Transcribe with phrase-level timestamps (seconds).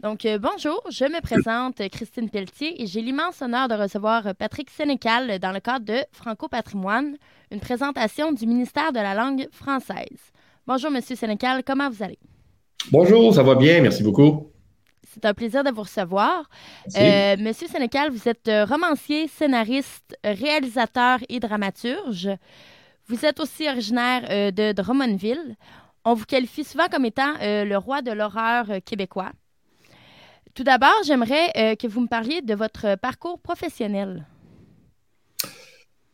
[0.00, 4.28] Donc, euh, bonjour, je me présente euh, Christine Pelletier et j'ai l'immense honneur de recevoir
[4.28, 7.16] euh, Patrick Sénécal dans le cadre de Franco Patrimoine,
[7.50, 10.30] une présentation du ministère de la langue française.
[10.68, 12.20] Bonjour, Monsieur Sénécal, comment vous allez?
[12.92, 14.52] Bonjour, ça va bien, merci beaucoup.
[15.02, 16.48] C'est un plaisir de vous recevoir.
[16.96, 22.28] Euh, Monsieur Sénécal, vous êtes euh, romancier, scénariste, réalisateur et dramaturge.
[23.08, 25.56] Vous êtes aussi originaire euh, de Drummondville.
[26.04, 29.32] On vous qualifie souvent comme étant euh, le roi de l'horreur euh, québécois.
[30.58, 34.26] Tout d'abord, j'aimerais euh, que vous me parliez de votre parcours professionnel.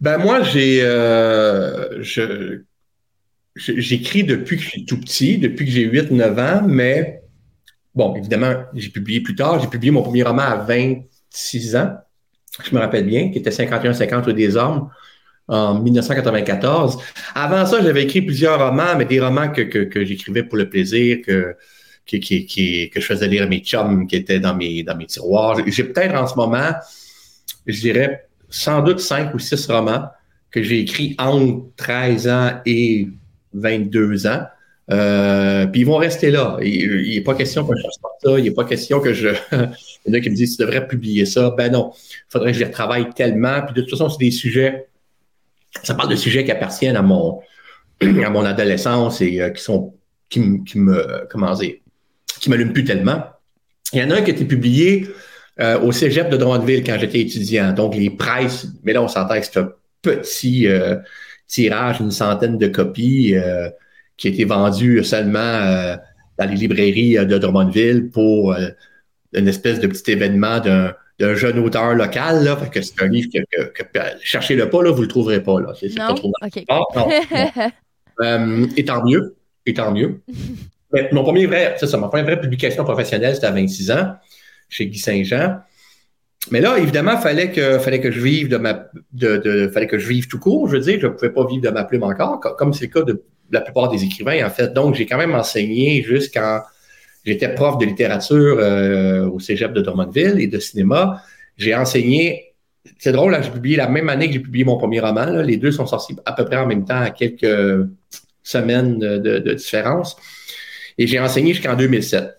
[0.02, 2.02] Ben moi, j'ai euh,
[3.56, 7.22] j'écris depuis que je suis tout petit, depuis que j'ai 8-9 ans, mais
[7.94, 9.60] bon, évidemment, j'ai publié plus tard.
[9.60, 11.94] J'ai publié mon premier roman à 26 ans,
[12.62, 14.90] je me rappelle bien, qui était 51-50 des hommes
[15.48, 16.98] en 1994.
[17.34, 20.68] Avant ça, j'avais écrit plusieurs romans, mais des romans que, que, que j'écrivais pour le
[20.68, 21.56] plaisir, que,
[22.04, 25.58] qui, que je faisais lire à mes chums qui étaient dans mes, dans mes tiroirs.
[25.66, 26.72] J'ai peut-être en ce moment,
[27.66, 30.06] je dirais, sans doute cinq ou six romans
[30.50, 33.08] que j'ai écrits entre 13 ans et
[33.54, 34.44] 22 ans.
[34.90, 36.58] Euh, puis ils vont rester là.
[36.62, 38.38] Il n'est pas question que je fasse ça.
[38.38, 39.28] Il n'est pas question que je.
[39.52, 39.66] Il
[40.06, 41.50] y en a qui me disent tu devrais publier ça.
[41.56, 41.92] Ben non.
[41.94, 43.62] Il faudrait que je les retravaille tellement.
[43.62, 44.88] Puis de toute façon, c'est des sujets.
[45.82, 47.40] Ça parle de sujets qui appartiennent à mon
[48.00, 49.94] à mon adolescence et euh, qui sont
[50.28, 51.74] qui me comment dire
[52.44, 53.24] qui m'allument plus tellement.
[53.92, 55.08] Il y en a un qui a été publié
[55.60, 57.72] euh, au cégep de Drummondville quand j'étais étudiant.
[57.72, 59.70] Donc, les presses, mais là, on s'entend que c'est un
[60.02, 60.96] petit euh,
[61.46, 63.68] tirage, une centaine de copies euh,
[64.16, 65.96] qui a été vendu seulement
[66.38, 68.54] dans les librairies de Drummondville pour
[69.32, 72.42] une espèce de petit événement d'un d'un jeune auteur local.
[72.42, 72.56] Là.
[72.56, 73.38] Fait que c'est un livre que,
[73.68, 75.60] que- que- cherchez-le pas, là, vous le trouverez pas.
[75.60, 75.72] Là.
[75.78, 76.08] C'est, c'est Non?
[76.08, 76.32] pas trop.
[76.40, 77.70] Ah, non, non.
[78.20, 79.34] Euh, et tant mieux.
[79.66, 80.20] Et tant mieux.
[80.94, 84.14] Mais mon premier vrai, c'est ça, ma première vraie publication professionnelle, c'était à 26 ans,
[84.68, 85.56] chez Guy Saint-Jean.
[86.50, 88.86] Mais là, évidemment, fallait que, fallait que je vive de ma,
[89.72, 90.68] fallait que je vive tout court.
[90.68, 92.86] Je veux dire, je ne pouvais pas vivre de ma plume encore, co- comme c'est
[92.86, 94.72] le cas de la plupart des écrivains, en fait.
[94.72, 96.60] Donc, j'ai quand même enseigné jusqu'en,
[97.24, 101.22] j'étais prof de littérature euh, au cégep de Drummondville et de cinéma.
[101.56, 102.54] J'ai enseigné,
[102.98, 105.26] c'est drôle, là, j'ai publié la même année que j'ai publié mon premier roman.
[105.42, 107.88] Les deux sont sortis à peu près en même temps, à quelques
[108.42, 110.16] semaines de différence.
[110.98, 112.38] Et j'ai enseigné jusqu'en 2007,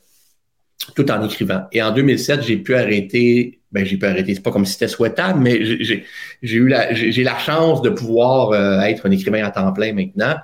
[0.96, 1.66] tout en écrivant.
[1.72, 4.88] Et en 2007, j'ai pu arrêter, ben j'ai pu arrêter, c'est pas comme si c'était
[4.88, 6.06] souhaitable, mais j'ai-
[6.42, 10.36] eu la, j'ai la chance de pouvoir euh, être un écrivain à temps plein maintenant.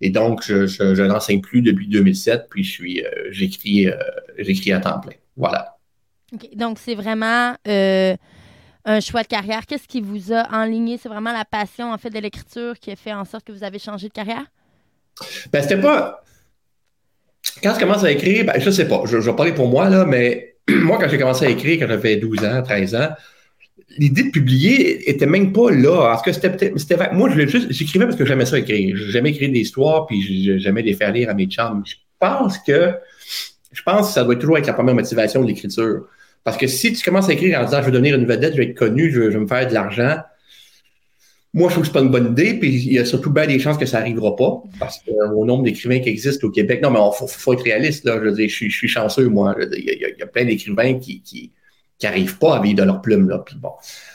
[0.00, 3.96] Et donc, je, je, je n'enseigne plus depuis 2007, puis je suis, euh, j'écris, euh,
[4.38, 5.14] j'écris à temps plein.
[5.36, 5.76] Voilà.
[6.32, 6.48] OK.
[6.56, 8.16] Donc, c'est vraiment euh,
[8.84, 9.66] un choix de carrière.
[9.66, 10.98] Qu'est-ce qui vous a enligné?
[10.98, 13.64] C'est vraiment la passion, en fait, de l'écriture qui a fait en sorte que vous
[13.64, 14.44] avez changé de carrière?
[15.52, 16.22] Ben, c'était pas.
[17.64, 19.88] Quand je commence à écrire, ben, je sais pas, je, je vais parler pour moi,
[19.88, 23.08] là, mais moi, quand j'ai commencé à écrire, quand j'avais 12 ans, 13 ans,
[23.98, 26.10] l'idée de publier était même pas là.
[26.10, 27.30] Parce que c'était c'était Moi.
[27.70, 28.96] J'écrivais parce que j'aimais ça écrire.
[29.08, 31.82] J'aimais écrire des histoires, puis j'aimais les faire lire à mes chums.
[31.86, 32.94] Je pense que.
[33.72, 36.06] Je pense que ça doit toujours être la première motivation de l'écriture.
[36.44, 38.58] Parce que si tu commences à écrire en disant je veux devenir une vedette, je
[38.58, 40.18] vais être connu, je veux me faire de l'argent,
[41.54, 43.46] moi, je trouve que c'est pas une bonne idée, puis il y a surtout bien
[43.46, 46.90] des chances que ça arrivera pas, parce qu'au nombre d'écrivains qui existent au Québec, non,
[46.90, 49.28] mais il faut, faut être réaliste, là, je veux dire, je suis, je suis chanceux,
[49.28, 49.84] moi, il
[50.18, 51.52] y, a- plein d'écrivains qui, qui,
[51.96, 53.70] qui arrivent pas à vivre de leur plume, là, puis bon.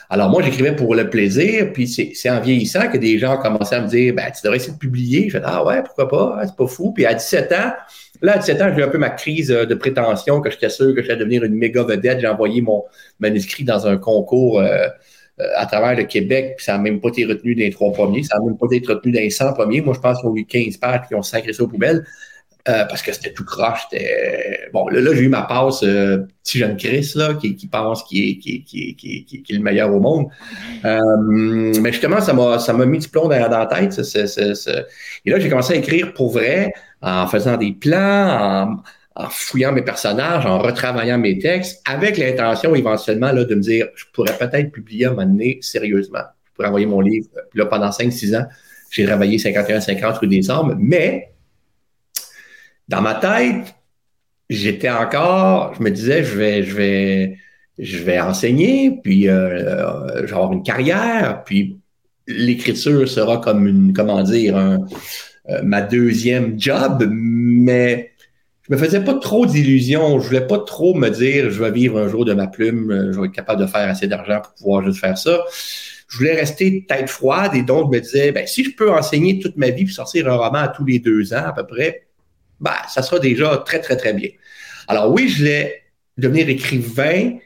[0.10, 3.82] Alors, moi, j'écrivais pour le plaisir, puis c'est en vieillissant que des gens commencé à
[3.82, 5.30] me dire, ben, tu devrais essayer de publier.
[5.30, 6.92] Je fais, ah ouais, pourquoi pas, hein, c'est pas fou.
[6.94, 7.72] Puis à 17 ans,
[8.22, 10.70] là, à 17 ans, j'ai eu un peu ma crise euh, de prétention, que j'étais
[10.70, 12.20] sûr que j'allais devenir une méga vedette.
[12.22, 12.84] J'ai envoyé mon
[13.20, 14.90] manuscrit dans un concours euh, euh,
[15.56, 18.24] à travers le Québec, puis ça n'a même pas été retenu dans les trois premiers,
[18.24, 19.82] ça n'a même pas été retenu dans les 100 premiers.
[19.82, 22.04] Moi, je pense qu'ils ont eu 15 pages qui ont sacré ça aux poubelles.
[22.68, 23.88] euh, parce que c'était tout croche.
[24.74, 28.04] Bon, là, là, j'ai eu ma passe euh, petit jeune Chris, là, qui, qui pense
[28.04, 30.28] qu'il est, est- le meilleur au monde.
[30.86, 31.00] Euh,
[31.82, 33.94] mais justement, ça m'a, mis du plomb dans, dans la tête.
[33.94, 34.72] ça.
[35.26, 36.72] Et là, j'ai commencé à écrire pour vrai,
[37.02, 38.84] en faisant des plans, en,
[39.16, 43.88] en fouillant mes personnages, en retravaillant mes textes, avec l'intention éventuellement là, de me dire,
[43.96, 46.24] je pourrais peut-être publier un moment donné sérieusement.
[46.46, 47.28] Je pourrais envoyer mon livre.
[47.50, 48.46] Puis là, pendant 5-6 ans,
[48.92, 51.32] j'ai travaillé 51-50 rue des Ormes, mais
[52.88, 53.76] dans ma tête,
[54.50, 57.38] j'étais encore, je me disais, je vais, je vais,
[57.78, 61.80] je vais enseigner, puis euh, je vais avoir une carrière, puis
[62.28, 64.86] l'écriture sera comme une, comment dire, un,
[65.50, 68.12] euh, ma deuxième job, mais
[68.70, 70.20] je me faisais pas trop d'illusions.
[70.20, 73.12] Je voulais pas trop me dire, je vais vivre un jour de ma plume, euh,
[73.12, 75.44] je vais être capable de faire assez d'argent pour pouvoir juste faire ça.
[76.08, 79.58] Je voulais rester tête froide et donc me disais, ben, si je peux enseigner toute
[79.58, 82.08] ma vie puis sortir un roman à tous les deux ans à peu près,
[82.60, 84.30] ben, ça sera déjà très, très, très bien.
[84.88, 85.84] Alors oui, je voulais
[86.18, 87.38] devenir écrivain,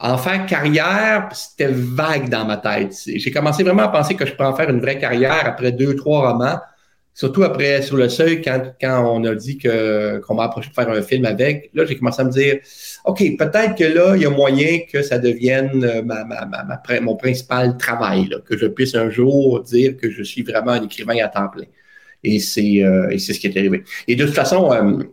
[0.00, 2.94] en faire carrière, c'était vague dans ma tête.
[3.06, 5.94] J'ai commencé vraiment à penser que je peux en faire une vraie carrière après deux,
[5.94, 6.58] trois romans.
[7.14, 10.74] Surtout après Sur le seuil, quand, quand on a dit que qu'on m'a approché de
[10.74, 12.58] faire un film avec, là, j'ai commencé à me dire
[13.04, 17.00] OK, peut-être que là, il y a moyen que ça devienne euh, ma, ma, ma,
[17.00, 20.82] mon principal travail, là, que je puisse un jour dire que je suis vraiment un
[20.82, 21.66] écrivain à temps plein.
[22.24, 23.84] Et c'est euh, et c'est ce qui est arrivé.
[24.08, 25.04] Et de toute façon, euh,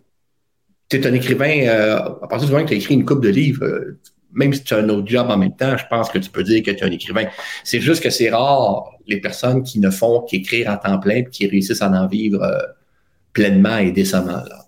[0.89, 3.23] tu es un écrivain, euh, à partir du moment que tu as écrit une coupe
[3.23, 3.65] de livres,
[4.33, 6.43] même si tu as un autre job en même temps, je pense que tu peux
[6.43, 7.25] dire que tu es un écrivain.
[7.63, 11.25] C'est juste que c'est rare les personnes qui ne font qu'écrire à temps plein et
[11.25, 12.59] qui réussissent à en vivre euh,
[13.33, 14.43] pleinement et décemment.
[14.47, 14.65] Là,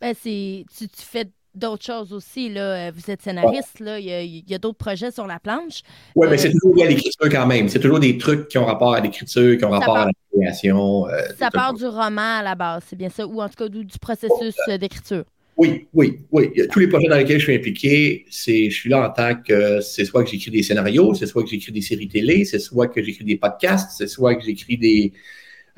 [0.00, 2.48] ben, tu, tu, fais d'autres choses aussi.
[2.48, 2.88] Là.
[2.88, 4.00] Euh, vous êtes scénariste, là.
[4.00, 5.82] il y a, d'autres projets sur la planche.
[6.16, 7.68] Oui, mais c'est euh, toujours lié à l'écriture quand même.
[7.68, 11.06] C'est toujours des trucs qui ont rapport à l'écriture, qui ont rapport à la création.
[11.38, 13.84] ça part du roman à la base, c'est bien ça, ou en tout cas du,
[13.84, 15.24] du processus d'écriture.
[15.56, 16.50] Oui, oui, oui.
[16.70, 19.80] Tous les projets dans lesquels je suis impliqué, c'est, je suis là en tant que,
[19.80, 22.88] c'est soit que j'écris des scénarios, c'est soit que j'écris des séries télé, c'est soit
[22.88, 25.12] que j'écris des podcasts, c'est soit que j'écris des,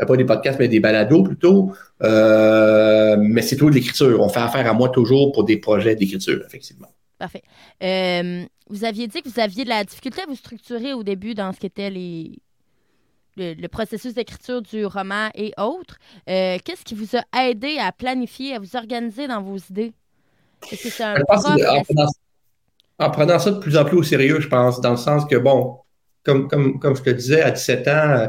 [0.00, 1.72] euh, pas des podcasts, mais des balados plutôt.
[2.02, 4.20] Euh, mais c'est tout de l'écriture.
[4.20, 6.88] On fait affaire à moi toujours pour des projets d'écriture, effectivement.
[7.18, 7.42] Parfait.
[7.82, 11.34] Euh, vous aviez dit que vous aviez de la difficulté à vous structurer au début
[11.34, 12.38] dans ce qu'étaient les,
[13.36, 15.98] le, processus d'écriture du roman et autres.
[16.28, 19.92] Euh, qu'est-ce qui vous a aidé à planifier, à vous organiser dans vos idées?
[20.70, 21.16] Est-ce que c'est un
[23.00, 25.34] en, prenant, ça de plus en plus au sérieux, je pense, dans le sens que,
[25.34, 25.78] bon,
[26.22, 28.28] comme, comme, comme je te disais, à 17 ans,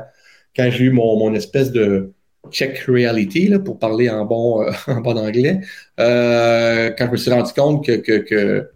[0.55, 2.13] quand j'ai eu mon, mon, espèce de
[2.49, 5.61] check reality, là, pour parler en bon, euh, en bon anglais,
[5.99, 8.71] euh, quand je me suis rendu compte que, que, que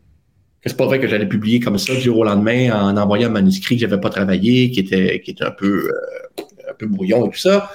[0.62, 3.30] que c'est pas vrai que j'allais publier comme ça du jour au lendemain en envoyant
[3.30, 6.86] un manuscrit que j'avais pas travaillé, qui était, qui était un peu, euh, un peu
[6.86, 7.72] brouillon et tout ça.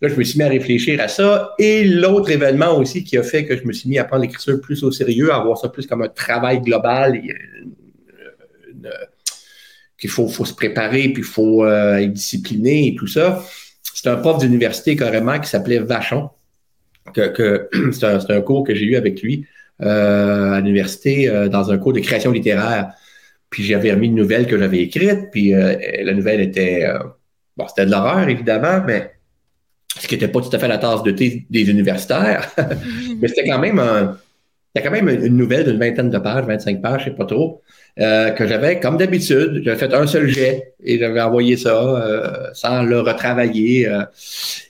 [0.00, 1.54] Là, je me suis mis à réfléchir à ça.
[1.58, 4.60] Et l'autre événement aussi qui a fait que je me suis mis à prendre l'écriture
[4.60, 7.20] plus au sérieux, à voir ça plus comme un travail global,
[9.98, 13.42] qu'il faut, faut se préparer, puis il faut euh, être discipliné et tout ça.
[13.82, 16.30] C'est un prof d'université carrément qui s'appelait Vachon.
[17.12, 19.46] Que, que c'est un, un, cours que j'ai eu avec lui.
[19.80, 22.94] Euh, à l'université euh, dans un cours de création littéraire.
[23.48, 26.84] Puis j'avais remis une nouvelle que j'avais écrite, puis euh, la nouvelle était
[27.56, 29.12] bon, c'était de l'horreur évidemment, mais
[29.98, 32.50] ce qui n'était pas tout à fait la tasse de thé des universitaires.
[33.20, 34.18] mais c'était quand même un,
[34.74, 37.16] il y a quand même une nouvelle d'une vingtaine de pages, 25 pages, je sais
[37.16, 37.62] pas trop,
[38.00, 42.46] euh, que j'avais, comme d'habitude, j'avais fait un seul jet et j'avais envoyé ça euh,
[42.52, 43.88] sans le retravailler.
[43.88, 44.04] Euh.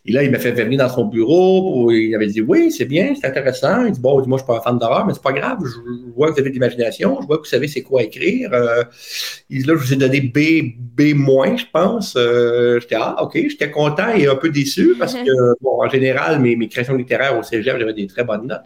[0.07, 1.91] Et là, il m'a fait venir dans son bureau.
[1.91, 3.85] il avait dit Oui, c'est bien, c'est intéressant.
[3.85, 5.59] Il dit Bon, moi, je suis pas un fan d'horreur, mais c'est pas grave.
[5.63, 7.19] Je, vois que vous avez de l'imagination.
[7.21, 8.51] Je vois que vous savez c'est quoi écrire.
[9.51, 10.39] il dit Là, je vous ai donné B,
[10.97, 12.17] B-, je pense.
[12.81, 16.57] j'étais Ah, OK, j'étais content et un peu déçu parce que, bon, en général, mes,
[16.57, 18.63] mes créations littéraires au cégep, j'avais des très bonnes notes.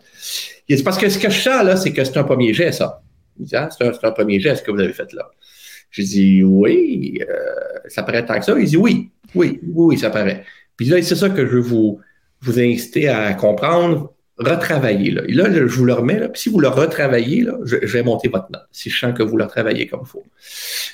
[0.85, 3.03] Parce que ce que je sens, là, c'est que c'est un premier jet, ça.
[3.39, 5.31] Il dit, ah, c'est un, premier geste que vous avez fait là.
[5.91, 8.55] J'ai dit, oui, euh, ça paraît tant que ça.
[8.59, 10.45] Il dit, oui, oui, oui, ça paraît.
[10.77, 12.01] Puis là, c'est ça que je veux vous,
[12.41, 15.11] vous inciter à comprendre, retravailler.
[15.11, 15.23] Là.
[15.29, 16.19] Et là, je vous le remets.
[16.19, 16.29] Là.
[16.29, 19.23] Puis si vous le retravaillez, là, je, vais monter votre note, si je sens que
[19.23, 20.25] vous le retravaillez comme il faut.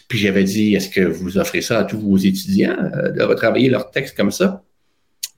[0.09, 3.71] Puis j'avais dit, est-ce que vous offrez ça à tous vos étudiants, euh, de retravailler
[3.71, 4.63] leur texte comme ça?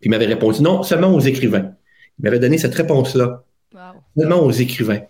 [0.01, 1.75] Puis il m'avait répondu, non, seulement aux écrivains.
[2.19, 3.45] Il m'avait donné cette réponse-là.
[4.17, 5.03] Seulement aux écrivains.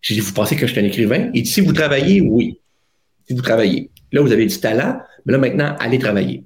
[0.00, 1.30] J'ai dit, vous pensez que je suis un écrivain?
[1.34, 2.60] Il dit, si vous travaillez, oui.
[3.26, 3.90] Si vous travaillez.
[4.12, 6.44] Là, vous avez du talent, mais là, maintenant, allez travailler.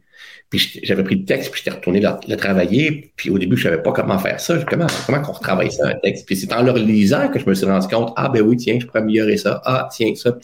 [0.53, 3.11] Puis j'avais pris le texte, puis j'étais retourné le, travailler.
[3.17, 4.63] Puis au début, je savais pas comment faire ça.
[4.69, 6.27] Comment, comment qu'on retravaille ça, un texte?
[6.27, 8.79] Puis c'est en le lisant que je me suis rendu compte, ah ben oui, tiens,
[8.79, 9.63] je pourrais améliorer ça.
[9.65, 10.37] Ah, tiens, ça,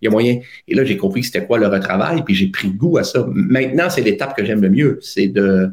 [0.00, 0.38] il y a moyen.
[0.68, 3.26] Et là, j'ai compris que c'était quoi le retravail, puis j'ai pris goût à ça.
[3.28, 5.70] Maintenant, c'est l'étape que j'aime le mieux, c'est de,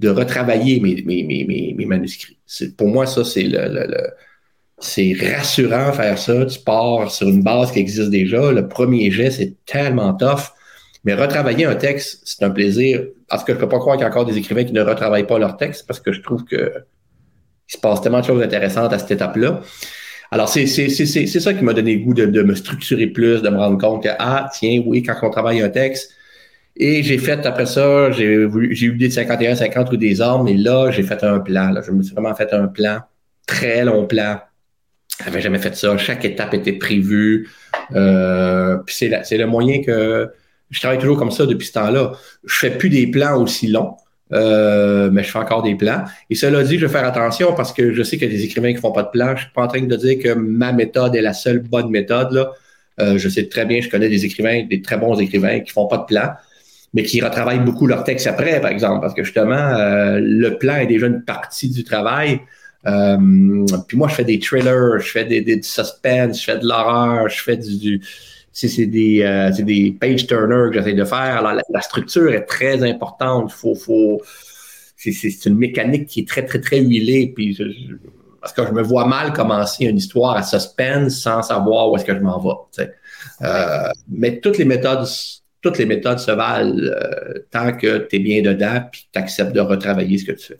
[0.00, 2.38] de retravailler mes, mes, mes, mes, manuscrits.
[2.76, 4.10] Pour moi, ça, c'est le, le
[4.80, 6.46] c'est rassurant faire ça.
[6.46, 8.52] Tu pars sur une base qui existe déjà.
[8.52, 10.52] Le premier jet, c'est tellement tough.
[11.04, 13.02] Mais retravailler un texte, c'est un plaisir.
[13.28, 15.26] Parce que je peux pas croire qu'il y a encore des écrivains qui ne retravaillent
[15.26, 16.72] pas leur texte parce que je trouve que
[17.68, 19.60] il se passe tellement de choses intéressantes à cette étape-là.
[20.30, 23.56] Alors, c'est, ça qui m'a donné le goût de, de, me structurer plus, de me
[23.56, 26.12] rendre compte que, ah, tiens, oui, quand on travaille un texte,
[26.76, 31.02] et j'ai fait, après ça, j'ai, eu des 51-50 ou des armes, et là, j'ai
[31.02, 31.70] fait un plan.
[31.70, 31.82] Là.
[31.84, 33.00] Je me suis vraiment fait un plan,
[33.46, 34.38] très long plan,
[35.24, 35.96] j'avais jamais fait ça.
[35.96, 37.48] Chaque étape était prévue.
[37.94, 40.30] Euh, c'est le moyen que
[40.70, 42.12] je travaille toujours comme ça depuis ce temps-là.
[42.44, 43.96] Je fais plus des plans aussi longs.
[44.32, 46.04] Euh, mais je fais encore des plans.
[46.28, 48.44] Et cela dit, je vais faire attention parce que je sais qu'il y a des
[48.44, 49.34] écrivains qui font pas de plans.
[49.36, 52.32] Je suis pas en train de dire que ma méthode est la seule bonne méthode.
[52.32, 52.52] Là.
[53.00, 55.86] Euh, je sais très bien, je connais des écrivains, des très bons écrivains qui font
[55.86, 56.32] pas de plans,
[56.94, 60.76] mais qui retravaillent beaucoup leur texte après, par exemple, parce que justement, euh, le plan
[60.76, 62.40] est déjà une partie du travail.
[62.84, 66.66] Puis moi, je fais des thrillers, je fais des, des, du suspense, je fais de
[66.66, 68.00] l'horreur, je fais du
[68.66, 71.46] c'est des, euh, des page turners que j'essaie de faire.
[71.46, 73.52] Alors, la, structure est très importante.
[73.52, 74.20] Faut, faut,
[74.96, 77.32] c'est une mécanique qui est très, très, très huilée.
[77.34, 77.56] Puis
[78.40, 82.04] parce que je me vois mal commencer une histoire à suspense sans savoir où est-ce
[82.04, 82.90] que je m'en vais.
[83.42, 85.06] Euh, mais toutes les méthodes,
[85.60, 89.52] toutes les méthodes se valent euh, tant que tu es bien dedans puis tu acceptes
[89.52, 90.58] de retravailler ce que tu fais.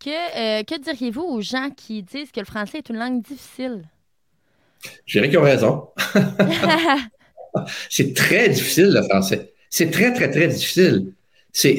[0.00, 3.82] Que, que diriez-vous aux gens qui disent que le français est une langue difficile?
[5.06, 5.88] Je dirais qu'ils ont raison.
[7.90, 9.52] c'est très difficile, le français.
[9.70, 11.12] C'est très, très, très difficile.
[11.52, 11.78] C'est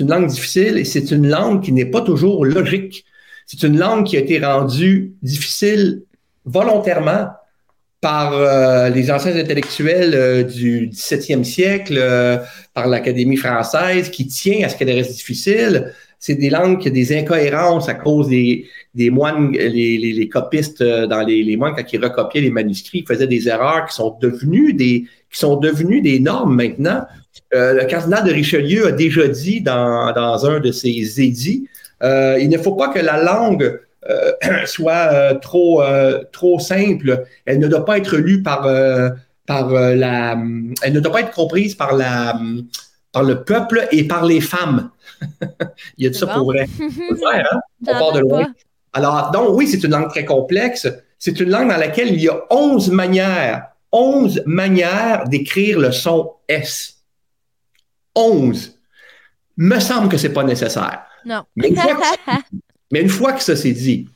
[0.00, 3.04] une langue difficile et c'est une langue qui n'est pas toujours logique.
[3.46, 6.02] C'est une langue qui a été rendue difficile
[6.44, 7.28] volontairement
[8.00, 12.38] par euh, les anciens intellectuels euh, du 17e siècle, euh,
[12.72, 15.92] par l'Académie française, qui tient à ce qu'elle reste difficile.
[16.22, 20.82] C'est des langues qui ont des incohérences à cause des, des moines, les, les, copistes
[20.82, 24.18] euh, dans les, moines, quand ils recopiaient les manuscrits, ils faisaient des erreurs qui sont
[24.20, 27.06] devenues des, qui sont devenues des normes maintenant.
[27.54, 31.66] Euh, le cardinal de Richelieu a déjà dit dans, dans un de ses édits,
[32.02, 33.80] euh, il ne faut pas que la langue
[34.66, 35.82] soit trop,
[36.32, 37.24] trop simple.
[37.44, 38.62] Elle ne doit pas être lue par,
[39.46, 40.38] par la,
[40.82, 42.40] elle ne doit pas être comprise par la,
[43.12, 44.90] par le peuple et par les femmes.
[45.98, 46.66] il y a de ça pour vrai.
[46.80, 47.60] hein?
[47.86, 48.46] On part de loin.
[48.92, 50.88] Alors, donc, oui, c'est une langue très complexe.
[51.18, 56.32] C'est une langue dans laquelle il y a 11 manières, 11 manières d'écrire le son
[56.48, 56.96] S.
[58.14, 58.78] 11.
[59.56, 61.02] Me semble que c'est pas nécessaire.
[61.24, 61.42] Non.
[61.56, 62.32] Mais une, fois que,
[62.92, 64.08] mais une fois que ça s'est dit,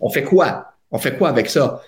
[0.00, 0.72] on fait quoi?
[0.90, 1.82] On fait quoi avec ça?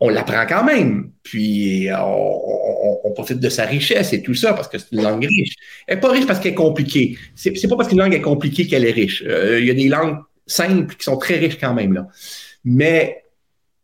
[0.00, 1.12] On l'apprend quand même.
[1.22, 2.63] Puis, on,
[3.04, 5.54] on, profite de sa richesse et tout ça parce que c'est une langue riche.
[5.86, 7.16] Elle n'est pas riche parce qu'elle est compliquée.
[7.34, 9.24] C'est, pas parce qu'une langue est compliquée qu'elle est riche.
[9.26, 11.92] Euh, il y a des langues simples qui sont très riches quand même.
[11.92, 12.06] Là.
[12.64, 13.24] Mais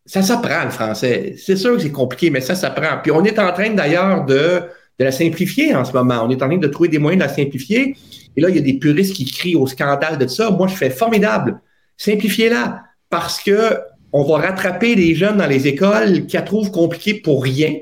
[0.04, 1.34] ça s'apprend le français.
[1.38, 2.98] C'est sûr que c'est compliqué, mais ça s'apprend.
[3.02, 4.62] Puis on est en train d'ailleurs de,
[4.98, 6.22] de la simplifier en ce moment.
[6.24, 7.96] On est en train de trouver des moyens de la simplifier.
[8.36, 10.50] Et là, il y a des puristes qui crient au scandale de ça.
[10.50, 11.60] Moi, je fais formidable.
[11.96, 12.82] Simplifiez-la.
[13.08, 13.78] Parce que
[14.12, 17.74] on va rattraper les jeunes dans les écoles qui la trouvent compliquée pour rien.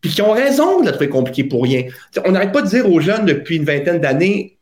[0.00, 1.84] Puis qui ont raison de la trouver compliquée pour rien.
[2.24, 4.58] On n'arrête pas de dire aux jeunes depuis une vingtaine d'années,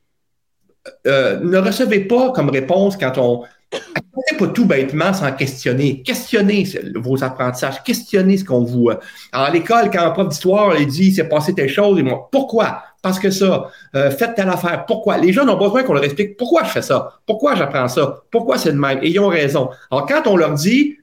[1.07, 3.43] euh, ne recevez pas comme réponse quand on.
[3.73, 6.03] Acceptez pas tout bêtement sans questionner.
[6.03, 6.65] Questionnez
[6.95, 8.91] vos apprentissages, questionnez ce qu'on vous.
[9.33, 12.23] Alors, à l'école, quand un prof d'histoire il dit c'est passé telle chose, ils vont
[12.31, 12.83] pourquoi?
[13.03, 15.19] Parce que ça, euh, faites telle affaire, pourquoi?
[15.19, 18.57] Les gens ont besoin qu'on leur explique pourquoi je fais ça, pourquoi j'apprends ça, pourquoi
[18.57, 19.01] c'est de même?
[19.03, 19.69] Et ils ont raison.
[19.91, 20.97] Alors, quand on leur dit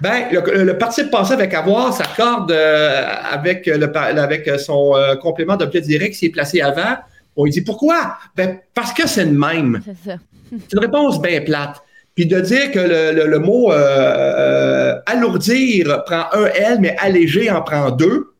[0.00, 5.80] ben, le, le participe passé avec avoir s'accorde euh, avec, le, avec son complément d'objet
[5.80, 6.96] direct qui est placé avant,
[7.36, 8.16] on lui dit pourquoi?
[8.36, 9.82] Ben, parce que c'est le même.
[9.84, 10.16] C'est ça.
[10.50, 11.82] c'est une réponse bien plate.
[12.14, 17.62] Puis de dire que le, mot euh, euh, alourdir prend un L, mais alléger en
[17.62, 18.34] prend deux,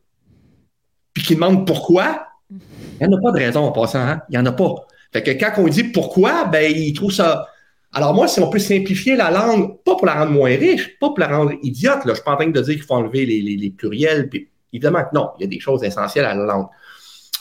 [1.14, 4.20] puis qu'il demande pourquoi, il n'y en a pas de raison en passant, hein?
[4.28, 4.74] Il n'y en a pas.
[5.12, 7.46] Fait que quand on dit pourquoi, ben, il trouve ça.
[7.92, 11.08] Alors moi, si on peut simplifier la langue, pas pour la rendre moins riche, pas
[11.08, 13.26] pour la rendre idiote, là, je suis pas en train de dire qu'il faut enlever
[13.26, 16.66] les, pluriels, puis évidemment que non, il y a des choses essentielles à la langue.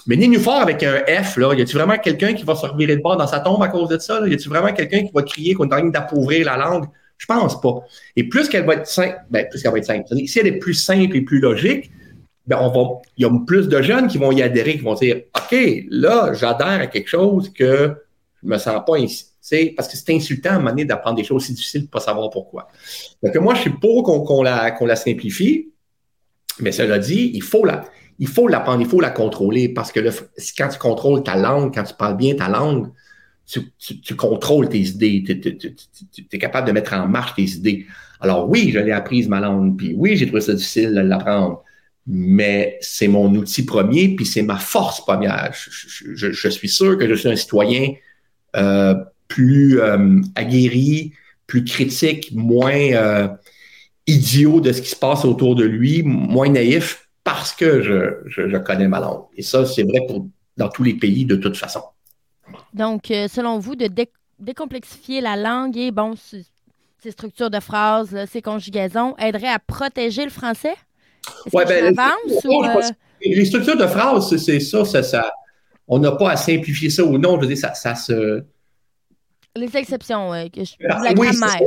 [0.07, 3.01] Mais Nénuphar avec un F, là, y a-tu vraiment quelqu'un qui va se revirer de
[3.01, 4.19] bord dans sa tombe à cause de ça?
[4.19, 4.27] Là?
[4.27, 6.85] Y a-tu vraiment quelqu'un qui va crier qu'on est en train d'appauvrir la langue?
[7.17, 7.81] Je pense pas.
[8.15, 10.05] Et plus qu'elle va être simple, ben, plus qu'elle va être simple.
[10.25, 11.91] Si elle est plus simple et plus logique,
[12.47, 14.95] ben, on va, il y a plus de jeunes qui vont y adhérer, qui vont
[14.95, 17.93] dire, OK, là, j'adhère à quelque chose que
[18.41, 19.25] je me sens pas ainsi.
[19.75, 21.99] Parce que c'est insultant à un moment d'apprendre des choses si difficiles de ne pas
[21.99, 22.67] savoir pourquoi.
[23.23, 25.69] Donc, moi, je suis pour qu'on la, qu'on la simplifie,
[26.59, 27.85] mais cela dit, il faut la,
[28.19, 29.99] il faut l'apprendre, il faut la contrôler parce que
[30.57, 32.89] quand tu contrôles ta langue, quand tu parles bien ta langue,
[33.45, 37.87] tu, contrôles tes idées, tu es capable de mettre en marche tes idées.
[38.19, 41.63] Alors oui, je l'ai apprise ma langue, puis oui, j'ai trouvé ça difficile de l'apprendre,
[42.05, 45.51] mais c'est mon outil premier, puis c'est ma force première.
[45.53, 47.93] Je, suis sûr que je suis un citoyen
[48.55, 48.95] euh,
[49.29, 51.13] plus euh, aguerri,
[51.48, 53.29] plus critique, moins euh,
[54.05, 58.89] idiot de ce qui se passe autour de lui, moins naïf, parce que je, connais
[58.89, 59.24] ma langue.
[59.38, 61.81] Et ça, c'est vrai pour, dans tous les pays de toute façon.
[62.74, 63.89] Donc, euh, selon vous, de
[64.39, 70.24] décomplexifier la langue et bon, ces structures de phrases, là, ces conjugaisons, aideraient à protéger
[70.25, 70.75] le français?
[71.53, 75.03] Ouais, ben, je non, ou, je euh, Les structures de phrases, c'est- c'est ça, ça,
[75.03, 75.31] ça-
[75.88, 77.36] on n'a pas à simplifier ça ou non.
[77.36, 78.43] Je veux dire, ça, ça se.
[79.59, 80.73] Les exceptions, que je...
[80.89, 81.59] Ah, la oui, grammaire?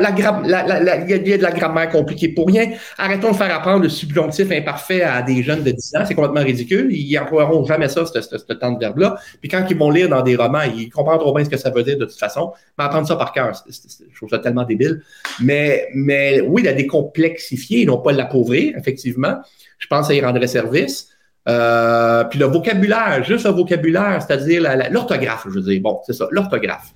[0.00, 2.70] la gra- la- la- la- Il y, a- de la grammaire compliquée pour rien.
[2.98, 6.04] Arrêtons de faire apprendre le subjonctif imparfait à des jeuens de 10 ans.
[6.06, 6.88] C'est complètement ridicule.
[6.90, 9.16] Ils n'emploieront jamais ça, ce, temps de verbe-là.
[9.40, 11.82] Puis quand ils vont lire dans des romans, ils comprendront bien ce que ça veut
[11.82, 12.52] dire de toute façon.
[12.78, 15.02] Mais apprendre ça par cœur, je trouve ça tellement débile.
[15.40, 19.36] Mais, mais oui, la décomplexifier, non pas l'appauvrir, effectivement.
[19.78, 21.08] Je pense que ça y rendrait service.
[21.48, 25.80] Euh, puis le vocabulaire, juste le vocabulaire, c'est-à-dire l'orthographe, je veux dire.
[25.82, 26.92] Bon, c'est ça, l'orthographe.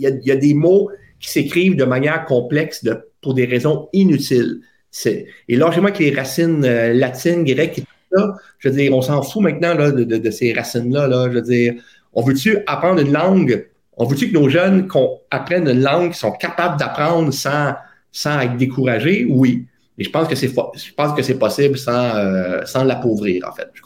[0.00, 0.90] Il y, a, y a des mots
[1.20, 2.84] qui s'écrivent de manière complexe
[3.20, 4.60] pour des raisons inutiles.
[4.90, 8.96] C'est- Et lâchez-moi que les racines euh, latines, grecques et tout ça, je veux dire,
[8.96, 11.06] on s'en fout maintenant là, de, ces racines-là.
[11.06, 11.74] Là, je veux dire,
[12.14, 13.68] on veut-tu apprendre une langue?
[13.98, 17.74] On veut-tu que nos jeunes qu'on apprennent une langue qu'ils sont capables d'apprendre sans,
[18.10, 19.26] sans être découragés?
[19.28, 19.66] Oui.
[19.98, 23.68] Et je pense que c'est je pense que c'est possible sans, euh, l'appauvrir, en fait.
[23.74, 23.82] Je.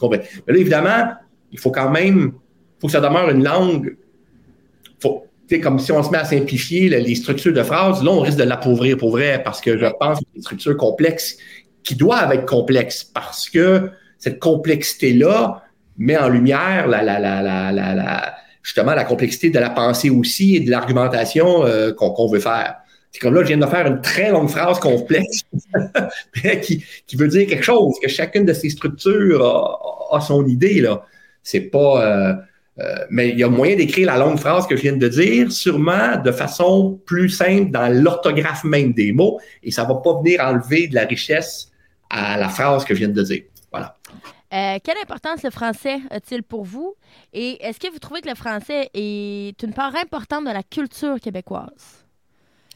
[0.47, 1.07] Mais là, évidemment,
[1.51, 3.97] il faut quand même, il faut que ça demeure une langue.
[5.49, 8.37] Sais, comme si on se met à simplifier les structures de phrases, là, on risque
[8.37, 11.37] de l'appauvrir pour vrai, parce que je pense que les structures complexes
[11.83, 15.63] qui doivent être complexes, parce que cette complexité-là
[15.97, 20.59] met en lumière la, la, la, la, justement la complexité de la pensée aussi et
[20.61, 22.77] de l'argumentation euh, qu'on veut faire.
[23.11, 25.43] C'est comme là, je viens de faire une très longue phrase complexe
[26.43, 30.45] mais qui, qui veut dire quelque chose, que chacune de ces structures a, a son
[30.47, 30.81] idée.
[30.81, 31.05] là.
[31.43, 32.03] C'est pas.
[32.03, 32.33] euh,
[33.09, 36.17] mais il y a moyen d'écrire la longue phrase que je viens de dire, sûrement
[36.21, 40.87] de façon plus simple dans l'orthographe même des mots, et ça va pas venir enlever
[40.87, 41.71] de la richesse
[42.09, 43.43] à la phrase que je viens de dire.
[43.71, 43.95] Voilà.
[44.53, 46.95] Euh, quelle importance le français a-t-il pour vous?
[47.33, 51.19] Et est-ce que vous trouvez que le français est une part importante de la culture
[51.19, 52.05] québécoise?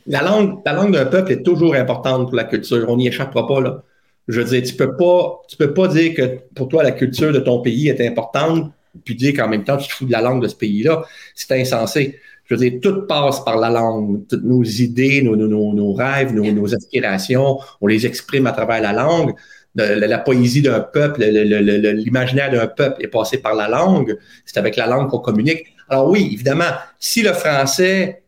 [0.08, 2.86] La langue, la langue d'un peuple est toujours importante pour la culture.
[2.90, 3.84] On n'y échappera pas, là.
[4.28, 7.32] Je veux dire, tu peux pas, tu peux pas dire que pour toi, la culture
[7.32, 8.72] de ton pays est importante,
[9.04, 11.04] puis dire qu'en même temps, tu te fous de la langue de ce pays-là.
[11.36, 12.20] C'est insensé.
[12.46, 14.28] Je veux dire, tout passe par la langue.
[14.28, 18.82] Toutes nos idées, nos, nos, nos, rêves, nos, nos aspirations, on les exprime à travers
[18.82, 19.34] la langue.
[19.76, 23.70] La, poésie d'un peuple, le- le- le- le- l'imaginaire d'un peuple est passé par la
[23.70, 24.18] langue.
[24.46, 25.64] C'est avec la langue qu'on communique.
[25.88, 28.24] Alors oui, évidemment, si le français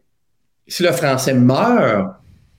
[0.67, 2.15] si le français meurt,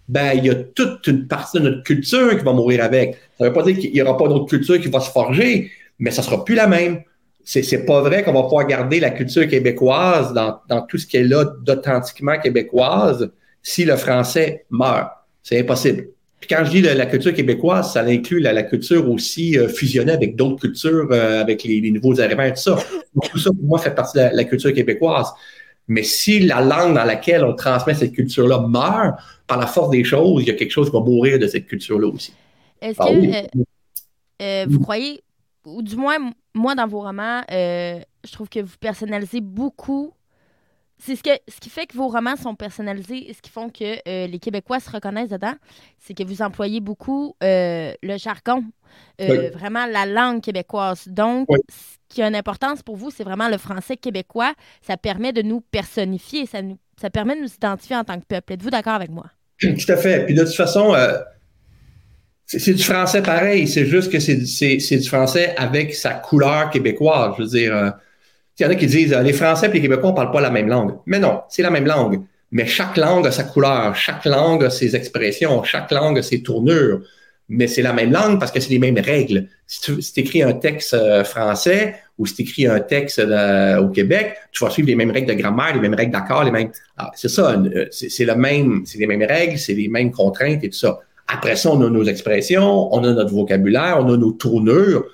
[0.09, 3.15] ben, il y a toute une partie de notre culture qui va mourir avec.
[3.39, 5.71] Ça ne veut pas dire qu'il n'y aura pas d'autre culture qui va se forger,
[5.99, 7.03] mais ça ne sera plus la même.
[7.45, 11.17] C'est, pas vrai qu'on va pouvoir garder la culture québécoise dans, dans tout ce qui
[11.17, 13.31] est là d'authentiquement québécoise
[13.63, 15.09] si le français meurt.
[15.43, 16.09] C'est impossible.
[16.41, 19.69] Puis quand je dis la, la culture québécoise, ça inclut la, la culture aussi euh,
[19.69, 22.77] fusionnée avec d'autres cultures, euh, avec les, les nouveaux arrivants et tout ça.
[23.15, 25.29] Donc, tout ça, pour moi, fait partie de la, la culture québécoise.
[25.89, 30.05] Mais si la langue dans laquelle on transmet cette culture-là meurt, par la force des
[30.05, 32.33] choses, il y a quelque chose qui va mourir de cette culture-là aussi.
[32.81, 33.33] Est-ce Ah que oui.
[34.43, 35.23] euh, vous croyez,
[35.67, 36.17] ou du moins,
[36.55, 40.13] moi, dans vos romans, euh, je trouve que vous personnalisez beaucoup.
[40.99, 43.69] C'est ce, que, ce qui fait que vos romans sont personnalisés et ce qui font
[43.71, 45.55] que euh, les Québécois se reconnaissent dedans,
[45.99, 48.63] c'est que vous employez beaucoup euh, le jargon,
[49.19, 49.49] Oui.
[49.53, 51.09] vraiment la langue québécoise.
[51.09, 51.59] Donc, Oui.
[51.69, 54.53] ce qui a une importance pour vous, c'est vraiment le français québécois.
[54.81, 58.27] Ça permet de nous personnifier, ça, nous, ça permet de nous identifier en tant que
[58.27, 58.53] peuple.
[58.53, 59.27] Êtes-vous d'accord avec moi?
[59.59, 60.25] Tout à fait.
[60.25, 60.95] Puis de toute façon,
[62.59, 63.67] c'est, du français pareil.
[63.67, 67.35] C'est juste que c'est, du français avec sa couleur québécoise.
[67.39, 67.91] Je veux dire, euh,
[68.59, 70.41] il y en a qui disent euh, les Français et les Québécois ne parlent pas
[70.41, 70.99] la même langue.
[71.07, 72.23] Mais non, c'est la même langue.
[72.51, 76.43] Mais chaque langue a sa couleur, chaque langue a ses expressions, chaque langue a ses
[76.43, 77.01] tournures.
[77.49, 79.49] Mais c'est la même langue parce que c'est les mêmes règles.
[79.67, 79.81] Si
[80.13, 84.37] tu écris un texte euh, français ou si tu écris un texte euh, au Québec,
[84.53, 86.71] tu vas suivre les mêmes règles de grammaire, les mêmes règles d'accord, les mêmes.
[86.97, 90.63] Ah, c'est ça, euh, c'est le même, c'est les mêmes règles, c'est les mêmes contraintes
[90.63, 91.01] et tout ça.
[91.33, 95.05] Après ça, on a nos expressions, on a notre vocabulaire, on a nos tournures.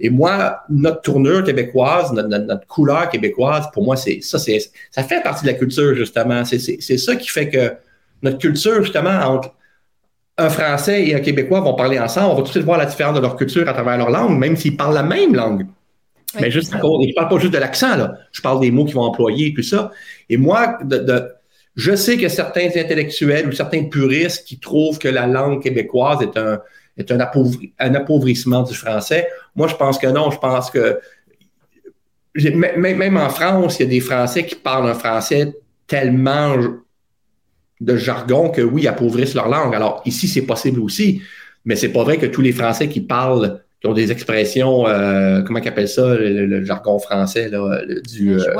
[0.00, 4.58] Et moi, notre tournure québécoise, notre, notre- notre couleur québécoise, pour moi, c'est ça, c'est
[4.90, 6.44] ça fait partie de la culture justement.
[6.44, 7.72] C'est c'est- c'est ça qui fait que
[8.22, 9.52] notre culture justement entre
[10.38, 12.86] un Français et un Québécois vont parler ensemble, on va tout de suite voir la
[12.86, 15.66] différence de leur culture à travers leur langue, même s'ils parlent la même langue.
[16.40, 18.14] Mais juste à cause, et je parle pas juste de l'accent, là.
[18.32, 19.90] Je parle des mots qu'ils vont employer, tout ça.
[20.30, 21.28] Et moi, de, de-
[21.74, 26.36] je sais que certains intellectuels ou certains puristes qui trouvent que la langue québécoise est
[26.36, 26.60] un,
[26.98, 29.28] est un, appauvri- un appauvrissement du français.
[29.56, 30.30] Moi, je pense que non.
[30.30, 31.00] Je pense que
[32.34, 35.54] même en France, il y a des Français qui parlent un français
[35.86, 36.56] tellement
[37.80, 39.74] de jargon que oui, ils appauvrissent leur langue.
[39.74, 41.20] Alors ici, c'est possible aussi,
[41.64, 45.42] mais c'est pas vrai que tous les Français qui parlent, qui ont des expressions, euh,
[45.42, 48.54] comment ils appellent ça, le, jargon français, là, le- du euh?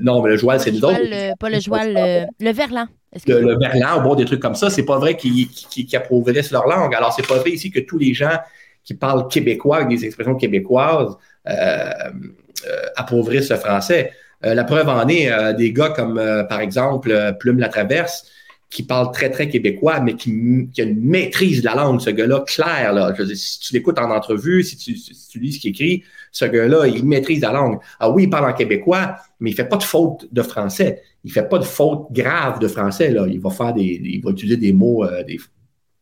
[0.00, 1.36] Non, mais le joual, c'est nous autres.
[1.38, 2.86] pas le joual, le, le verlan.
[3.26, 6.42] Le, le, verlan, bon, des trucs comme ça, c'est pas vrai qu'ils qu qu approuveraient
[6.52, 6.94] leur langue.
[6.94, 8.38] Alors, c'est pas vrai ici que tous les gens
[8.84, 11.16] qui parlent québécois avec des expressions québécoises
[11.48, 14.12] euh, euh, approuveraient ce français.
[14.44, 18.26] Euh, la preuve en est euh, des gars comme, euh, par exemple, Plume la Traverse,
[18.70, 22.10] qui parle très, très québécois, mais qui, qui, a une maîtrise de la langue, ce
[22.10, 22.92] gars-là, clair.
[22.92, 23.12] Là.
[23.14, 25.70] Je veux dire, si tu l'écoutes en entrevue, si tu, si tu lis ce qu'il
[25.70, 27.78] écrit, ce gars-là, il maîtrise la langue.
[27.98, 31.02] Ah oui, il parle en québécois, mais il fait pas de faute de français.
[31.24, 33.10] Il fait pas de faute grave de français.
[33.10, 33.26] Là.
[33.28, 35.38] Il va faire des, il va utiliser des mots, euh, des,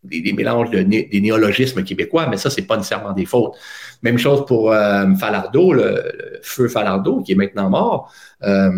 [0.04, 3.56] des, des, mélanges de des néologismes québécois, mais ça, c'est pas nécessairement des fautes.
[4.02, 8.12] Même chose pour euh, Falardeau, le, le, feu Falardeau, qui est maintenant mort.
[8.44, 8.70] Euh,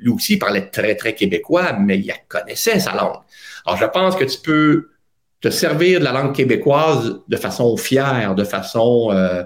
[0.00, 3.16] lui aussi il parlait très, très québécois, mais il connaissait sa langue.
[3.64, 4.88] Alors, je pense que tu peux
[5.40, 9.44] te servir de la langue québécoise de façon fière, de façon euh, euh,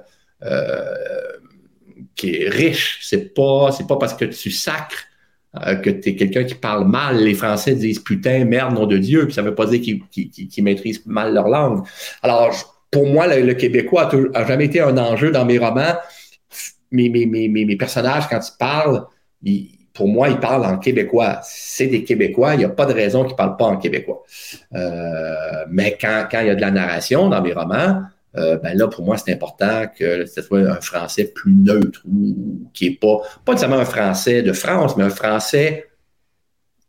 [2.15, 3.01] qui est riche.
[3.03, 5.07] C'est pas, c'est pas parce que tu sacres
[5.67, 7.23] euh, que tu es quelqu'un qui parle mal.
[7.23, 11.05] Les Français disent putain, merde, nom de Dieu, puis ça veut pas dire qu'ils, maîtrisent
[11.05, 11.85] mal leur langue.
[12.23, 15.95] Alors, pour moi, le, Québécois a, jamais été un enjeu dans mes romans.
[16.91, 19.05] Mes, mes, mes, mes personnages, quand ils parlent,
[19.93, 21.41] pour moi, ils parlent en québécois.
[21.43, 24.23] C'est des Québécois, il n'y a pas de raison qu'ils ne parlent pas en québécois.
[24.75, 28.03] Euh, mais quand, quand il y a de la narration dans mes romans,
[28.37, 32.69] euh, ben là, pour moi, c'est important que ce soit un français plus neutre ou
[32.73, 35.87] qui n'est pas, pas nécessairement un français de France, mais un français,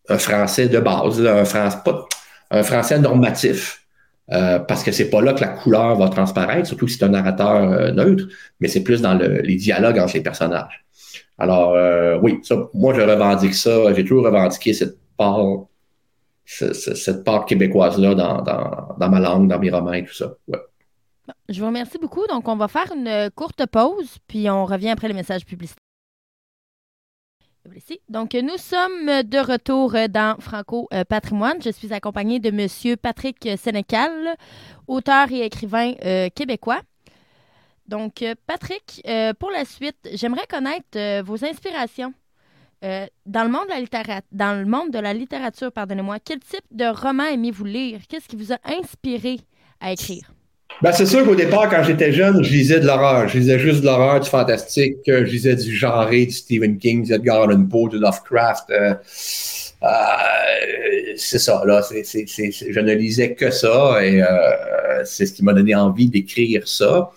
[0.10, 2.06] un français de base, un, pas,
[2.51, 3.84] un français normatif.
[4.32, 7.10] Euh, parce que c'est pas là que la couleur va transparaître, surtout si c'est un
[7.10, 8.25] narrateur euh, neutre,
[8.62, 10.86] mais c'est plus dans le, les dialogues entre les personnages.
[11.38, 13.93] Alors, euh, oui, ça, moi, je revendique ça.
[13.93, 15.65] J'ai toujours revendiqué cette part,
[16.45, 20.34] cette part québécoise-là dans, dans, dans, ma langue, dans mes romans et tout ça.
[20.47, 20.60] Ouais.
[21.50, 22.26] Je vous remercie beaucoup.
[22.28, 25.80] Donc, on va faire une courte pause, puis on revient après le message publicitaire.
[28.10, 31.62] Donc, nous sommes de retour dans Franco Patrimoine.
[31.64, 32.98] Je suis accompagnée de M.
[32.98, 34.36] Patrick Sénécal,
[34.88, 36.82] auteur et écrivain euh, québécois.
[37.88, 42.14] Donc, euh, Patrick, euh, pour la suite, j'aimerais connaître euh, vos inspirations.
[42.82, 46.86] dans, le monde de la dans le monde de la littérature, pardonnez-moi, quel type de
[46.86, 48.02] roman aimez-vous lire?
[48.08, 49.40] Qu'est-ce qui vous a inspiré
[49.80, 50.32] à écrire?
[50.82, 53.28] Ben, c'est sûr qu'au départ, quand j'étais jeune, je lisais de l'horreur.
[53.30, 54.98] Je lisais juste de l'horreur, du fantastique.
[55.08, 58.70] Je lisais du genre, du Stephen King, du Edgar Allan Poe, du Lovecraft.
[58.72, 58.94] Euh,
[59.84, 59.88] euh,
[61.16, 61.82] c'est ça, là.
[61.92, 64.28] Je ne lisais que ça et euh,
[65.06, 67.12] c'est ce qui m'a donné envie d'écrire ça.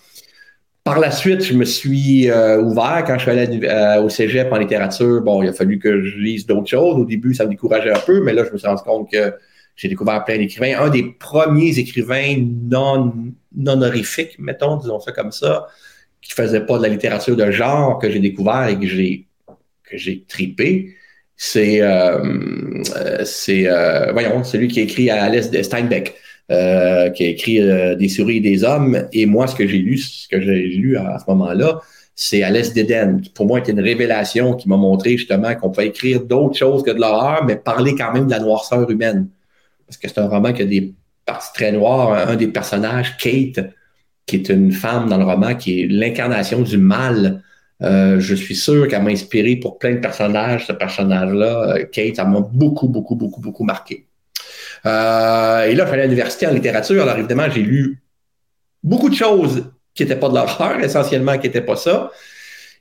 [0.83, 4.51] Par la suite, je me suis euh, ouvert quand je suis allé euh, au cégep
[4.53, 5.21] en littérature.
[5.21, 6.97] Bon, il a fallu que je lise d'autres choses.
[6.97, 9.33] Au début, ça me décourageait un peu, mais là, je me suis rendu compte que
[9.77, 10.79] j'ai découvert plein d'écrivains.
[10.79, 12.35] Un des premiers écrivains
[12.69, 13.13] non,
[13.55, 15.67] honorifiques, mettons, disons ça comme ça,
[16.21, 20.95] qui faisait pas de la littérature de genre que j'ai découvert et que j'ai tripé,
[21.37, 22.83] c'est euh,
[23.23, 26.15] c'est euh, voyons, celui qui a écrit à l'est de Steinbeck.
[26.49, 29.05] Euh, qui a écrit euh, Des souris et des hommes.
[29.11, 31.81] Et moi, ce que j'ai lu, ce que j'ai lu à, ce moment-là,
[32.15, 35.83] c'est l'Est d'Éden, qui pour moi était une révélation qui m'a montré justement qu'on peut
[35.83, 39.27] écrire d'autres choses que de l'horreur, mais parler quand même de la noirceur humaine.
[39.87, 40.93] Parce que c'est un roman qui a des
[41.25, 42.29] parties très noires.
[42.29, 43.65] Un, des personnages, Kate,
[44.25, 47.43] qui est une femme dans le roman, qui est l'incarnation du mal.
[47.81, 51.85] Euh, je suis sûr qu'elle m'a inspiré pour plein de personnages, ce personnage-là.
[51.91, 54.05] Kate, ça m'a beaucoup, beaucoup, beaucoup, beaucoup marqué.
[54.85, 57.01] Euh, et là, je suis allé à l'université en littérature.
[57.01, 58.01] Alors, évidemment, j'ai lu
[58.83, 62.11] beaucoup de choses qui n'étaient pas de l'horreur, essentiellement qui n'étaient pas ça.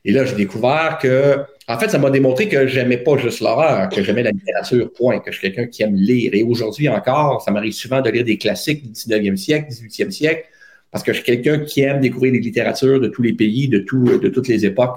[0.05, 3.89] Et là, j'ai découvert que, en fait, ça m'a démontré que j'aimais pas juste l'horreur,
[3.89, 6.31] que j'aimais la littérature, point, que je suis quelqu'un qui aime lire.
[6.33, 10.45] Et aujourd'hui encore, ça m'arrive souvent de lire des classiques du 19e siècle, 18e siècle,
[10.93, 13.81] parce que je suis quelqu'un qui aime découvrir des littératures de tous les pays, de,
[13.81, 14.97] tout, de toutes les époques.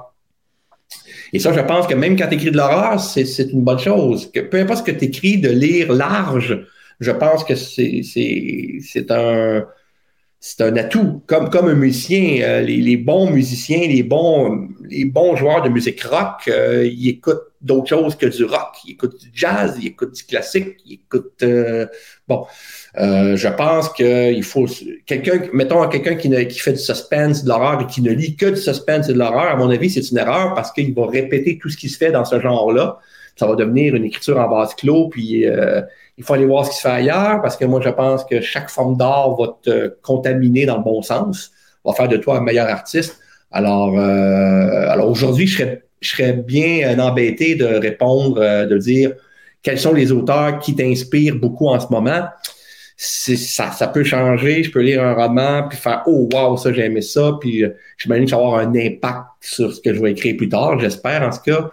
[1.34, 4.32] Et ça, je pense que même quand tu écris de l'horreur, c'est une bonne chose.
[4.32, 6.66] Peu importe ce que tu écris, de lire large,
[7.00, 9.66] je pense que c'est un
[10.42, 11.22] c'est un atout.
[11.28, 15.70] Comme, comme un musicien, euh, les, les, bons musiciens, les bons, les bons joueurs de
[15.70, 18.70] musique rock, euh, ils écoutent d'autres choses que du rock.
[18.86, 21.44] Ils écoutent du jazz, ils écoutent du classique, ils écoutent...
[21.44, 21.88] Euh,
[22.26, 22.46] bon,
[22.96, 24.66] je pense qu'il faut...
[25.06, 28.46] quelqu'un, Mettons quelqu'un qui, qui fait du suspense, de l'horreur et qui ne lit que
[28.46, 31.58] du suspense et de l'horreur, à mon avis, c'est une erreur parce qu'il va répéter
[31.62, 33.00] tout ce qui se fait dans ce genre-là.
[33.36, 35.46] Ça va devenir une écriture en base clos, puis
[36.20, 38.42] il faut aller voir ce qui se fait ailleurs parce que moi, je pense que
[38.42, 41.52] chaque forme d'art va te contaminer dans le bon sens,
[41.86, 43.20] va faire de toi un meilleur artiste.
[43.52, 49.14] Alors, euh, alors aujourd'hui, je serais, je serais bien embêté de répondre, euh, de dire
[49.64, 52.26] quels sont les auteurs qui t'inspirent beaucoup en ce moment.
[52.98, 54.64] ça, ça peut changer.
[54.64, 57.70] Je peux lire un roman puis faire oh wow ça j'ai aimé ça puis euh,
[57.98, 60.78] j'imagine que ça va avoir un impact sur ce que je vais écrire plus tard.
[60.80, 61.70] J'espère en tout cas.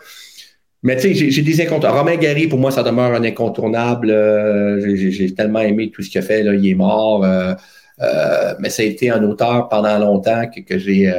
[0.83, 1.99] Mais tu sais, j'ai des incontournables.
[1.99, 4.11] Romain Gary, pour moi, ça demeure un incontournable.
[4.11, 6.43] Euh, j'ai tellement aimé tout ce qu'il a fait.
[6.43, 6.55] Là.
[6.55, 7.25] Il est mort.
[7.25, 7.55] Euh,
[8.61, 11.13] mais ça a été un auteur pendant longtemps que, que j'ai.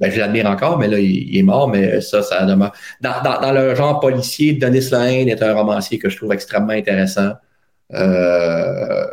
[0.00, 2.72] ben, je l'admire encore, mais là, il, est mort, mais ça, ça demeure.
[3.00, 6.72] Dans, dans, dans le genre policier, Denis Lehane est un romancier que je trouve extrêmement
[6.72, 7.32] intéressant.
[7.92, 9.04] Euh,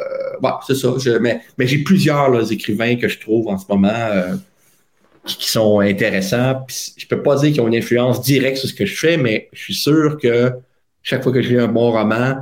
[0.65, 0.89] c'est ça.
[1.19, 4.35] mais mais j'ai plusieurs écrivains que je trouve en ce moment euh,
[5.25, 6.65] qui, sont intéressants.
[6.97, 9.49] je peux pas dire qu'ils ont une influence directe sur ce que je fais, mais
[9.53, 10.51] je suis sûr que
[11.03, 12.37] chaque fois que je lis un bon roman,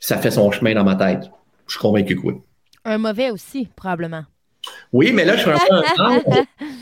[0.00, 1.30] ça fait son chemin dans ma tête.
[1.66, 2.34] Je suis convaincu que oui.
[2.84, 4.24] Un mauvais aussi, probablement.
[4.92, 6.22] Oui, mais là, je suis rendu à un âge.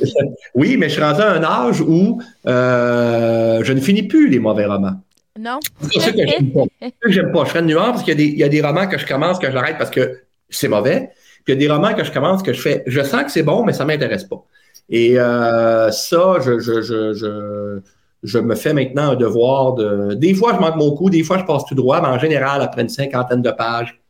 [0.54, 4.38] oui, mais je suis rendu à un âge où euh, je ne finis plus les
[4.38, 5.00] mauvais romans.
[5.38, 5.60] Non.
[5.92, 6.64] C'est ça que j'aime pas.
[7.06, 7.44] j'aime pas.
[7.44, 9.78] Je ferai une nuance parce qu'il y, a des romans que je commence, que j'arrête
[9.78, 11.10] parce que c'est mauvais.
[11.44, 13.30] Puis il y a des romans que je commence, que je fais, je sens que
[13.30, 14.44] c'est bon, mais ça m'intéresse pas.
[14.88, 17.80] Et euh, ça, je, je, je,
[18.22, 20.14] je, me fais maintenant un devoir de.
[20.14, 22.62] Des fois, je manque mon coup, des fois, je passe tout droit, mais en général,
[22.62, 24.00] après une cinquantaine de pages,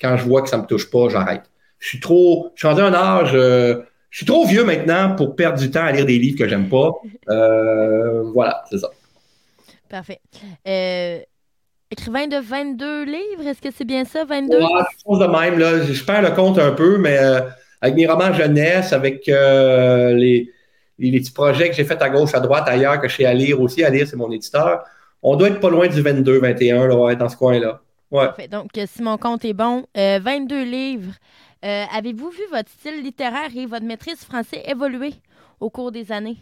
[0.00, 1.42] quand je vois que ça me touche pas, j'arrête.
[1.78, 2.50] Je suis trop.
[2.54, 3.32] Je suis rendu à un âge.
[3.34, 6.48] Euh, je suis trop vieux maintenant pour perdre du temps à lire des livres que
[6.48, 6.92] j'aime pas.
[7.30, 8.90] Euh, voilà, c'est ça.
[9.88, 10.20] Parfait.
[11.90, 14.58] Écrivain de 22 livres, est-ce que c'est bien ça, 22?
[14.58, 14.64] Ouais,
[15.06, 15.82] chose de même, là.
[15.82, 17.18] Je perds le compte un peu, mais
[17.82, 20.50] avec mes romans jeunesse, avec euh, les,
[20.98, 23.34] les, petits projets que j'ai faits à gauche, à droite, ailleurs, que je suis à
[23.34, 23.84] lire aussi.
[23.84, 24.84] À lire, c'est mon éditeur.
[25.20, 27.82] On doit être pas loin du 22, 21, là, on va être dans ce coin-là.
[28.10, 28.26] Ouais.
[28.26, 28.48] Parfait.
[28.48, 31.12] Donc, si mon compte est bon, 22 livres.
[31.62, 35.14] Avez-vous vu votre style littéraire et votre maîtrise français évoluer
[35.60, 36.38] au cours des années?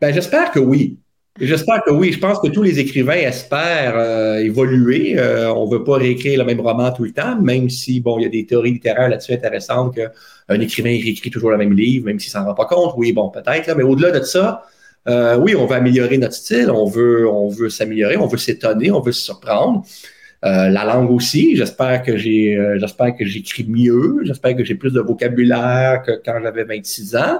[0.00, 0.98] Ben, j'espère que oui.
[1.40, 2.12] J'espère que oui.
[2.12, 5.14] Je pense que tous les écrivains espèrent euh, évoluer.
[5.18, 8.18] Euh, on ne veut pas réécrire le même roman tout le temps, même si, bon,
[8.18, 12.04] il y a des théories littéraires là-dessus intéressantes qu'un écrivain réécrit toujours le même livre,
[12.06, 12.92] même s'il s'en rend pas compte.
[12.98, 14.64] Oui, bon, peut-être, mais au-delà de ça,
[15.08, 18.90] euh, oui, on veut améliorer notre style, on veut, on veut s'améliorer, on veut s'étonner,
[18.90, 19.82] on veut se surprendre.
[20.42, 25.00] la langue aussi, j'espère que j'ai, j'espère que j'écris mieux, j'espère que j'ai plus de
[25.00, 27.38] vocabulaire que quand j'avais 26 ans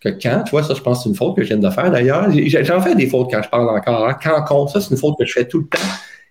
[0.00, 1.70] que quand, tu vois, ça, je pense que c'est une faute que je viens de
[1.70, 2.28] faire d'ailleurs.
[2.30, 4.08] J'en fais des fautes quand je parle encore.
[4.08, 4.16] Hein.
[4.22, 5.84] Quand compte, ça, c'est une faute que je fais tout le temps.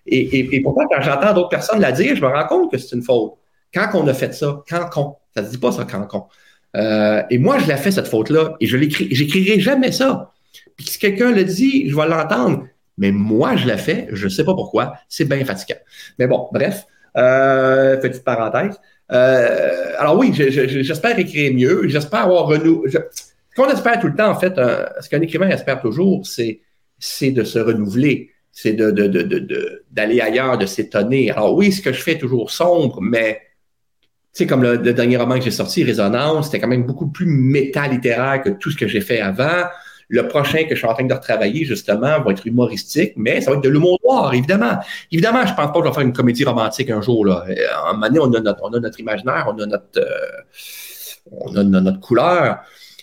[0.06, 2.96] Et, et, pourtant, quand j'entends d'autres personnes la dire, je me rends compte que c'est
[2.96, 3.34] une faute.
[3.74, 5.16] Quand on a fait ça, quand con.
[5.36, 6.28] Ça se dit pas ça, quand.
[6.76, 10.32] Euh, et moi, je l'ai fait, cette faute-là, et je l'écris, j'écrirai jamais ça.
[10.76, 12.64] Puis si quelqu'un le dit, je vais l'entendre.
[12.96, 14.94] Mais moi, je l'ai fait, je sais pas pourquoi.
[15.08, 15.78] C'est bien fatigant.
[16.18, 16.86] Mais bon, bref.
[17.16, 18.78] Euh, petite parenthèse.
[19.10, 21.88] Euh, alors oui, j'espère écrire mieux.
[21.88, 23.18] J'espère avoir ce
[23.58, 26.60] qu'on espère tout le temps, en fait, euh, ce qu'un écrivain espère toujours, c'est,
[26.98, 31.30] c'est de se renouveler, c'est d'aller ailleurs, de s'étonner.
[31.30, 33.42] Alors oui, ce que je fais est toujours sombre, mais
[34.38, 38.42] sais, comme le, dernier roman que j'ai sorti, Résonance, c'était quand même beaucoup plus méta-littéraire
[38.42, 39.64] que tout ce que j'ai fait avant.
[40.10, 43.50] Le prochain que je suis en train de retravailler, justement, va être humoristique, mais ça
[43.50, 44.78] va être de l'humour noir, évidemment.
[45.12, 47.26] Évidemment, je pense pas que je vais faire une comédie romantique un jour.
[47.26, 47.44] Là.
[47.74, 51.30] À un moment donné, on a notre, on a notre imaginaire, on a notre, euh,
[51.30, 52.60] on a notre couleur.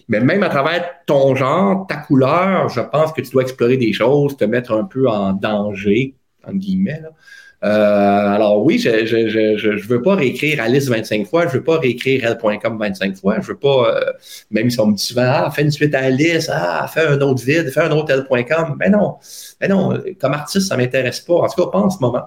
[0.08, 3.94] Mais même à travers ton genre, ta couleur, je pense que tu dois explorer des
[3.94, 7.02] choses, te mettre un peu en danger, entre guillemets.
[7.64, 11.64] Euh, alors oui, je je, je, je, veux pas réécrire Alice 25 fois, je veux
[11.64, 14.12] pas réécrire elle.com 25 fois, je veux pas, euh,
[14.52, 17.20] même si on me dit souvent, ah, fais une suite à Alice, ah, fais un
[17.22, 18.76] autre vide, fais un autre elle.com.
[18.80, 19.16] Mais non,
[19.60, 22.26] mais non, comme artiste, ça m'intéresse pas, en tout cas pas en ce moment.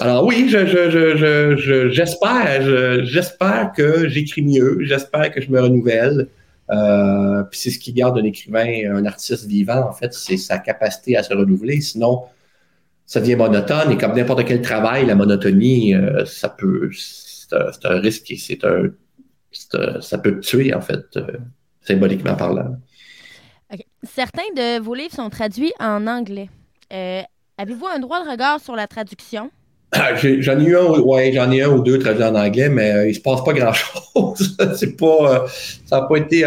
[0.00, 6.28] Alors oui, je, je, j'espère, j'espère que j'écris mieux, j'espère que je me renouvelle.
[6.70, 10.58] Euh, puis c'est ce qui garde un écrivain, un artiste vivant, en fait, c'est sa
[10.58, 11.80] capacité à se renouveler.
[11.80, 12.24] Sinon,
[13.06, 13.92] ça devient monotone.
[13.92, 18.64] Et comme n'importe quel travail, la monotonie, euh, ça peut, c'est un, risque et c'est
[18.64, 18.90] un,
[20.00, 21.38] ça peut tuer, en fait, euh,
[21.80, 22.76] symboliquement parlant.
[24.02, 26.48] Certains de vos livres sont traduits en anglais.
[26.90, 29.50] Avez-vous un droit de regard sur la traduction?
[30.40, 33.08] J'en ai eu un, ouais, j'en ai un ou deux traduits en anglais, mais euh,
[33.08, 34.56] il se passe pas grand chose.
[34.76, 35.48] c'est pas, euh,
[35.86, 36.44] ça n'a pas été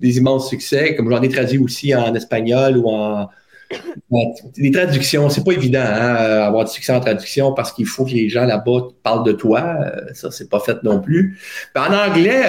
[0.00, 0.94] des immenses succès.
[0.94, 3.28] Comme j'en ai traduit aussi en espagnol ou en,
[4.56, 8.12] les traductions, c'est pas évident hein, avoir du succès en traduction parce qu'il faut que
[8.12, 9.60] les gens là-bas parlent de toi.
[9.60, 11.38] Euh, ça, c'est pas fait non plus.
[11.76, 12.44] en anglais,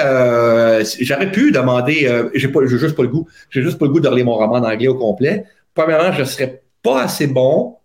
[1.02, 2.10] j'aurais pu demander.
[2.36, 3.28] j'ai pas, j'ai juste pas le goût.
[3.50, 5.44] J'ai juste pas le goût de relire mon roman en anglais au complet.
[5.74, 7.76] Premièrement, je serais pas assez bon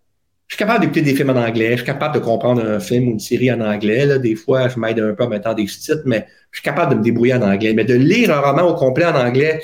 [0.49, 3.09] je suis capable d'écouter des films en anglais, je suis capable de comprendre un film
[3.09, 4.07] ou une série en anglais.
[4.07, 4.19] Là.
[4.19, 6.99] Des fois, je m'aide un peu en mettant des sous-titres, mais je suis capable de
[6.99, 7.73] me débrouiller en anglais.
[7.75, 9.61] Mais de lire un roman au complet en anglais,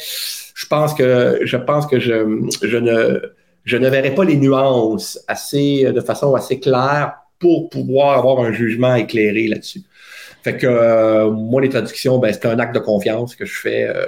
[0.55, 3.21] je pense que je pense que je, je ne
[3.65, 8.53] je ne verrai pas les nuances assez de façon assez claire pour pouvoir avoir un
[8.53, 9.83] jugement éclairé là-dessus.
[10.43, 13.85] Fait que euh, moi, les traductions, ben, c'est un acte de confiance que je fais.
[13.89, 14.05] euh,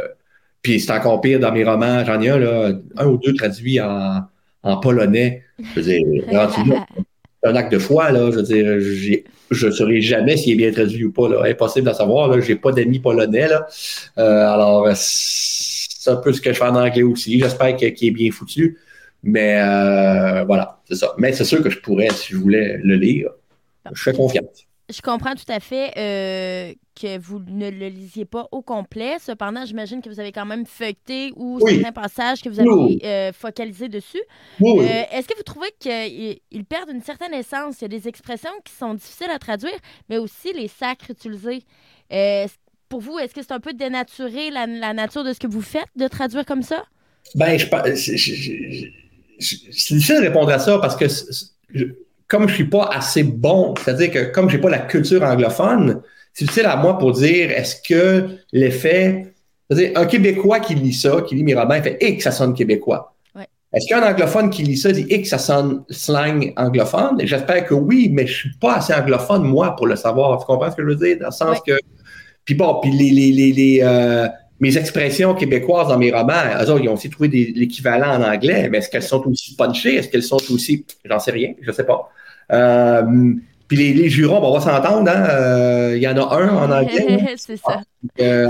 [0.62, 2.04] puis c'est encore pire dans mes romans.
[2.04, 4.22] J'en ai un, là, un ou deux traduits en,
[4.62, 5.43] en polonais.
[5.58, 6.24] Je veux dire,
[7.42, 8.30] c'est un acte de foi, là.
[8.30, 11.28] Je veux dire, je ne saurais jamais s'il est bien traduit ou pas.
[11.28, 11.42] Là.
[11.44, 12.28] Impossible de savoir.
[12.28, 12.40] Là.
[12.40, 13.48] J'ai pas d'amis polonais.
[13.48, 13.66] Là.
[14.18, 17.38] Euh, alors, c'est un peu ce que je fais en anglais aussi.
[17.38, 18.78] J'espère qu'il est bien foutu.
[19.22, 21.14] Mais euh, voilà, c'est ça.
[21.18, 23.30] Mais c'est sûr que je pourrais, si je voulais le lire.
[23.92, 24.66] Je fais confiance.
[24.94, 29.16] Je comprends tout à fait euh, que vous ne le lisiez pas au complet.
[29.20, 31.74] Cependant, j'imagine que vous avez quand même feuilleté ou Oui.
[31.76, 32.98] certains passages que vous avez Oui.
[33.02, 34.20] euh, focalisé dessus.
[34.60, 34.84] Oui.
[34.86, 37.80] Euh, Est-ce que vous trouvez qu'ils ils perdent une certaine essence?
[37.80, 39.76] Il y a des expressions qui sont difficiles à traduire,
[40.08, 41.62] mais aussi les sacres utilisés.
[42.88, 45.62] Pour vous, est-ce que c'est un peu dénaturer la, la nature de ce que vous
[45.62, 46.84] faites de traduire comme ça?
[47.34, 48.86] Ben, je, je- je-
[49.40, 51.06] je- c'est difficile de répondre à ça parce que
[51.74, 51.86] je-
[52.34, 56.46] comme je suis pas assez bon, c'est-à-dire que comme j'ai pas la culture anglophone, c'est
[56.46, 59.32] difficile à moi pour dire est-ce que l'effet,
[59.70, 62.32] c'est-à-dire un Québécois qui lit ça, qui lit mes romans, il fait et que ça
[62.32, 63.14] sonne québécois.
[63.36, 63.46] Ouais.
[63.72, 67.20] Est-ce qu'un anglophone qui lit ça dit et que ça sonne slang anglophone?
[67.22, 70.40] J'espère que oui, mais je suis pas assez anglophone moi pour le savoir.
[70.40, 71.18] Tu comprends ce que je veux dire?
[71.20, 71.78] Dans le sens que
[72.44, 74.26] puis bon, puis les, les, les, les, euh,
[74.58, 78.68] mes expressions québécoises dans mes romans, eux autres, ils ont aussi trouvé l'équivalent en anglais,
[78.68, 79.94] mais est-ce qu'elles sont aussi punchées?
[79.94, 80.84] Est-ce qu'elles sont aussi.
[81.04, 82.10] J'en sais rien, je sais pas.
[82.52, 83.02] Euh,
[83.68, 85.26] puis les, les jurons, on va s'entendre, hein?
[85.30, 87.06] euh, Il y en a un en anglais.
[87.10, 87.34] hein.
[87.36, 87.80] c'est ça.
[88.20, 88.48] Euh,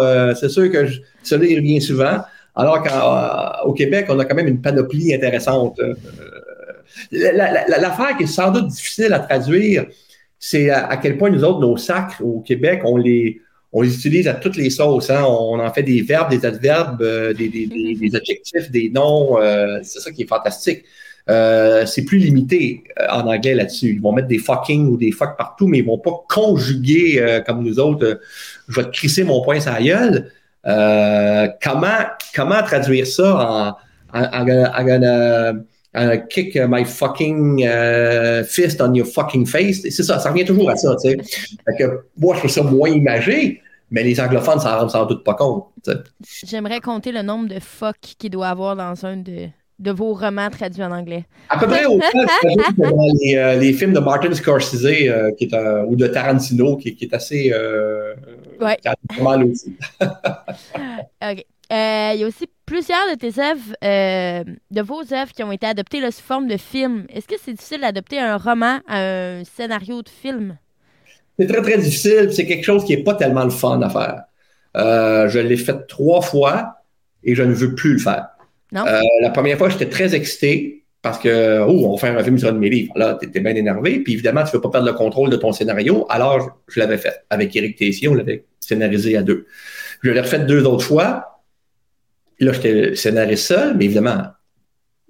[0.00, 2.18] euh, c'est sûr que je, celui il revient souvent.
[2.54, 5.78] Alors qu'au Québec, on a quand même une panoplie intéressante.
[7.12, 9.86] La- la- la- L'affaire qui est sans doute difficile à traduire,
[10.38, 13.40] c'est à, à quel point nous autres, nos sacres au Québec, on les,
[13.72, 15.10] on les utilise à toutes les sauces.
[15.10, 15.24] hein.
[15.28, 19.38] On en fait des verbes, des adverbes, euh, des, des- des- des adjectifs, des noms.
[19.40, 20.84] euh, c'est ça qui est fantastique.
[21.28, 23.94] Euh, c'est plus limité euh, en anglais là-dessus.
[23.94, 27.40] Ils vont mettre des fucking ou des fuck partout, mais ils vont pas conjuguer euh,
[27.40, 28.04] comme nous autres.
[28.04, 28.14] euh,
[28.68, 30.30] je vais te crisser mon poing sur la gueule.
[30.66, 31.98] Euh, comment,
[32.34, 33.76] comment traduire ça
[34.12, 34.22] en,
[36.30, 39.80] kick my fucking euh, fist on your fucking face?
[39.82, 41.16] C'est ça, ça revient toujours à ça, tu
[42.16, 45.66] moi, je trouve ça moins imagé, mais les anglophones s'en rendent sans doute pas compte.
[46.44, 50.48] J'aimerais compter le nombre de fuck qu'il doit avoir dans un de, de vos romans
[50.50, 51.24] traduits en anglais.
[51.50, 55.44] À peu près autant que dans les, euh, les films de Martin Scorsese euh, qui
[55.44, 58.14] est, un- ou de Tarantino, qui, qui est assez euh,
[58.60, 58.78] Ouais.
[59.20, 59.76] mal aussi.
[60.00, 61.44] OK.
[61.68, 63.74] Il y a aussi plusieurs de tes œuvres,
[64.70, 67.04] de vos œuvres qui ont été adoptées là, sous forme de film.
[67.12, 70.56] Est-ce que c'est difficile d'adopter un roman à un scénario de film?
[71.38, 72.32] C'est très, très difficile.
[72.32, 74.22] C'est quelque chose qui n'est pas tellement le fun à faire.
[75.28, 76.76] Je l'ai fait trois fois
[77.24, 78.28] et je ne veux plus le faire.
[78.72, 78.86] Non?
[78.86, 82.48] Euh, la première fois, j'étais très excité parce que, oh, on faire un film sur
[82.48, 82.92] un de mes livres.
[82.96, 84.00] Là, tu étais bien énervé.
[84.00, 86.04] Puis évidemment, tu ne veux pas perdre le contrôle de ton scénario.
[86.08, 87.24] Alors, je, l'avais fait.
[87.30, 89.46] Avec Éric Tessier, on l'avait scénarisé à deux.
[90.02, 91.42] Je l'ai refait deux autres fois.
[92.40, 94.24] Là, j'étais scénariste seul, mais évidemment,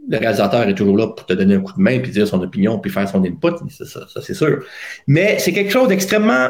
[0.09, 2.41] le réalisateur est toujours là pour te donner un coup de main, puis dire son
[2.43, 3.57] opinion, puis faire son input.
[3.71, 4.65] Ça, ça, c'est sûr.
[5.07, 6.49] Mais c'est quelque chose d'extrêmement.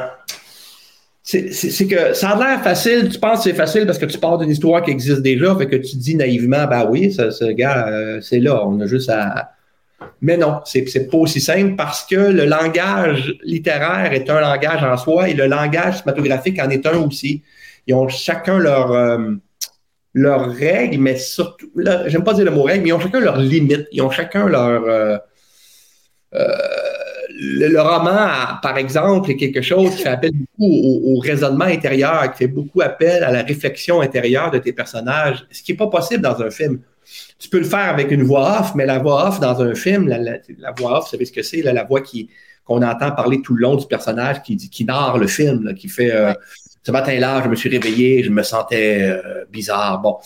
[1.29, 3.09] C'est que ça a l'air facile.
[3.09, 5.67] Tu penses que c'est facile parce que tu pars d'une histoire qui existe déjà, fait
[5.67, 9.11] que tu dis naïvement, ben oui, ça, ce gars, euh, c'est là, on a juste
[9.11, 9.51] à.
[10.21, 14.97] Mais non, c'est pas aussi simple parce que le langage littéraire est un langage en
[14.97, 17.43] soi et le langage cinématographique en est un aussi.
[17.89, 19.33] Ils ont chacun leur, euh,
[20.15, 21.71] leurs règles, mais surtout,
[22.07, 23.89] j'aime pas dire le mot règle, mais ils ont chacun leurs limites.
[23.91, 24.85] Ils ont chacun leur.
[24.85, 25.17] euh,
[26.35, 26.86] euh,
[27.38, 31.66] le, le roman, par exemple, est quelque chose qui fait appel beaucoup au, au raisonnement
[31.66, 35.79] intérieur, qui fait beaucoup appel à la réflexion intérieure de tes personnages, ce qui n'est
[35.79, 36.81] pas possible dans un film.
[37.38, 40.09] Tu peux le faire avec une voix off, mais la voix off dans un film,
[40.09, 42.29] la, la- la voix off, vous savez ce que c'est, la voix qui
[42.64, 45.88] qu'on entend parler tout le long du personnage qui, qui narre le film, là, qui
[45.88, 46.33] fait euh,
[46.83, 50.01] ce matin-là, je me suis réveillé, je me sentais euh, bizarre.
[50.01, 50.16] Bon,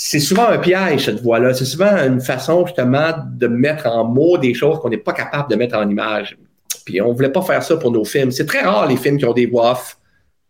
[0.00, 1.54] c'est souvent un piège, cette voix-là.
[1.54, 5.50] C'est souvent une façon, justement, de mettre en mots des choses qu'on n'est pas capable
[5.50, 6.38] de mettre en image.
[6.84, 8.30] Puis on voulait pas faire ça pour nos films.
[8.30, 9.98] C'est très rare, les films qui ont des voix off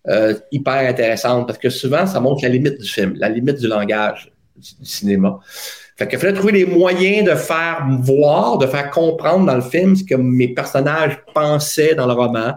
[0.06, 3.68] euh, hyper intéressantes, parce que souvent, ça montre la limite du film, la limite du
[3.68, 5.38] langage du, cinéma.
[5.96, 9.96] Fait qu'il fallait trouver des moyens de faire voir, de faire comprendre dans le film
[9.96, 12.52] ce que mes personnages pensaient dans le roman.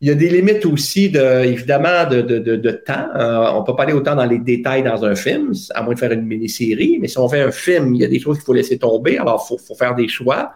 [0.00, 3.08] Il y a des limites aussi, de, évidemment, de, de, de, temps.
[3.14, 5.98] Euh, on peut pas aller autant dans les détails dans un film, à moins de
[5.98, 6.98] faire une mini-série.
[7.00, 9.16] Mais si on fait un film, il y a des choses qu'il faut laisser tomber.
[9.18, 10.52] Alors, il faut, faut faire des choix.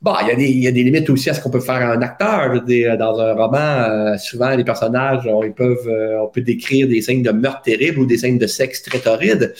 [0.00, 1.60] Bon, il y, a des, il y a des limites aussi à ce qu'on peut
[1.60, 2.52] faire à un acteur.
[2.52, 6.26] Je veux dire, dans un roman, euh, souvent, les personnages, on, ils peuvent, euh, on
[6.28, 9.54] peut décrire des scènes de meurtre terribles ou des scènes de sexe très torrides.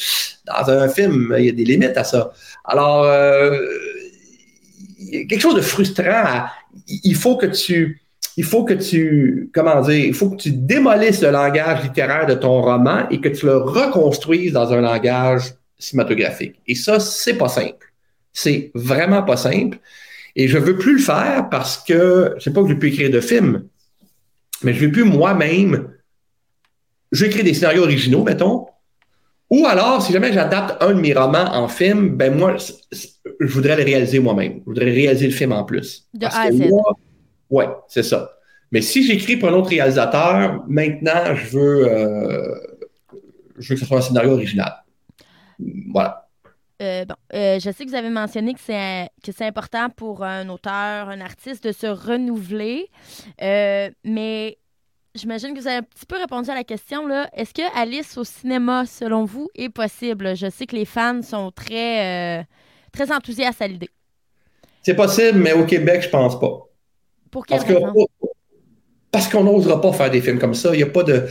[0.47, 2.33] Dans un film, il y a des limites à ça.
[2.65, 3.57] Alors, euh,
[5.29, 6.05] quelque chose de frustrant.
[6.09, 6.51] à-
[6.89, 8.02] il faut que tu
[8.37, 12.35] il faut que tu, comment dire, il faut que tu démolisses le langage littéraire de
[12.35, 16.61] ton roman et que tu le reconstruises dans un langage cinématographique.
[16.67, 17.93] Et ça, c'est pas simple.
[18.33, 19.79] C'est vraiment pas simple.
[20.35, 23.21] Et je veux plus le faire parce que, c'est pas que je plus écrire de
[23.21, 23.65] films,
[24.63, 25.91] mais je veux plus moi-même,
[27.11, 28.67] je écrire des scénarios originaux, mettons,
[29.51, 33.77] ou alors, si jamais j'adapte un de mes romans en film, ben moi, je voudrais
[33.77, 34.61] le réaliser moi-même.
[34.61, 36.09] Je voudrais réaliser le film en plus.
[36.15, 36.71] De A à Z.
[37.53, 38.33] ouais, c'est ça.
[38.73, 42.59] Mais si j'écris pour un autre réalisateur, maintenant, je veux, euh,
[43.59, 44.73] je veux que ce soit un scénario original.
[45.93, 46.27] Voilà.
[46.81, 50.25] Euh, bon, euh, je sais que vous avez mentionné que c'est que c'est important pour
[50.25, 52.89] un auteur, un artiste de se renouveler,
[53.39, 54.59] mais
[55.15, 57.29] j'imagine que vous avez un petit peu répondu à la question là.
[57.35, 60.35] Est-ce que Alice au cinéma, selon vous, est possible?
[60.35, 62.45] Je sais que les fans sont très
[62.91, 63.91] très enthousiastes à l'idée.
[64.81, 66.72] C'est possible, mais au Québec, je pense pas.
[67.33, 67.93] Pour quelle parce raison?
[67.93, 68.27] Que,
[69.11, 70.71] parce qu'on n'osera pas faire des films comme ça.
[70.73, 71.27] Il n'y a pas de.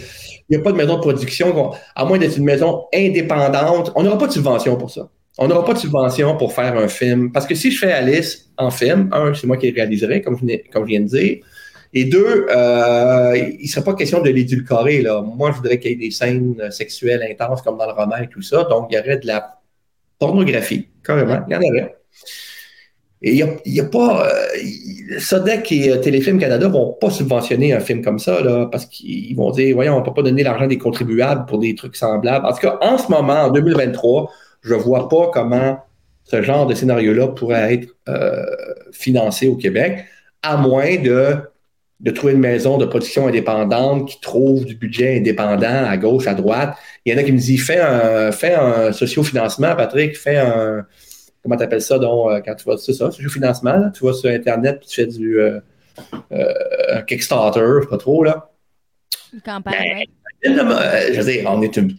[0.49, 3.93] Il a pas de maison de production, à moins d'être une maison indépendante.
[3.95, 5.09] On n'aura pas de subvention pour ça.
[5.37, 7.31] On n'aura pas de subvention pour faire un film.
[7.31, 10.37] Parce que si je fais Alice en film, un, c'est moi qui le réaliserai, comme
[10.37, 11.37] je, comme je viens de dire.
[11.93, 15.01] Et deux, euh, il ne serait pas question de l'édulcorer.
[15.01, 15.21] Là.
[15.21, 18.27] Moi, je voudrais qu'il y ait des scènes sexuelles intenses comme dans le roman et
[18.27, 18.65] tout ça.
[18.65, 19.61] Donc, il y aurait de la
[20.19, 21.45] pornographie, carrément.
[21.47, 21.95] Il y en aurait.
[23.23, 24.27] Et il n'y a, pas.
[24.27, 29.35] Euh, et euh, Téléfilm Canada vont pas subventionner un film comme ça, là, parce qu'ils
[29.35, 32.45] vont dire voyons, on ne peut pas donner l'argent des contribuables pour des trucs semblables.
[32.45, 34.31] En tout cas, en ce moment, en 2023,
[34.63, 35.77] je ne vois pas comment
[36.23, 38.45] ce genre de scénario-là pourrait être euh,
[38.91, 40.05] financé au Québec,
[40.41, 41.35] à moins de,
[41.99, 46.33] de trouver une maison de production indépendante qui trouve du budget indépendant à gauche, à
[46.33, 46.75] droite.
[47.05, 50.85] Il y en a qui me disent fais un, fais un sociofinancement, Patrick, fais un
[51.43, 53.91] comment tu appelles ça, donc, euh, quand tu vas, c'est ça, tu joues financement, là,
[53.93, 55.59] tu vas sur Internet et tu fais du euh,
[56.31, 58.49] euh, Kickstarter, pas trop, là.
[59.33, 60.03] Une campagne,
[60.43, 61.95] Ben, je veux dire, on est une,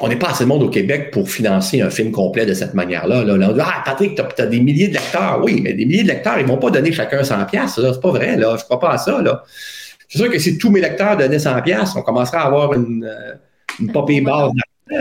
[0.00, 2.74] on n'est pas assez de monde au Québec pour financer un film complet de cette
[2.74, 3.24] manière-là.
[3.24, 3.34] Là.
[3.34, 5.40] On dit, ah, Patrick, tu as, des milliers de lecteurs.
[5.42, 7.74] Oui, mais des milliers de lecteurs, ils ne vont pas donner chacun 100 pièces.
[7.74, 8.56] C'est pas vrai, là.
[8.56, 9.44] Je ne crois pas à ça, là.
[10.08, 13.08] C'est sûr que si tous mes lecteurs donnaient 100 pièces, on commencerait à avoir une,
[13.78, 14.52] une popée base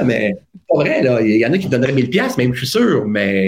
[0.05, 0.35] mais
[0.69, 1.21] pas vrai, là.
[1.21, 3.45] Il y en a qui donneraient 1000 pièces, même, je suis sûr, mais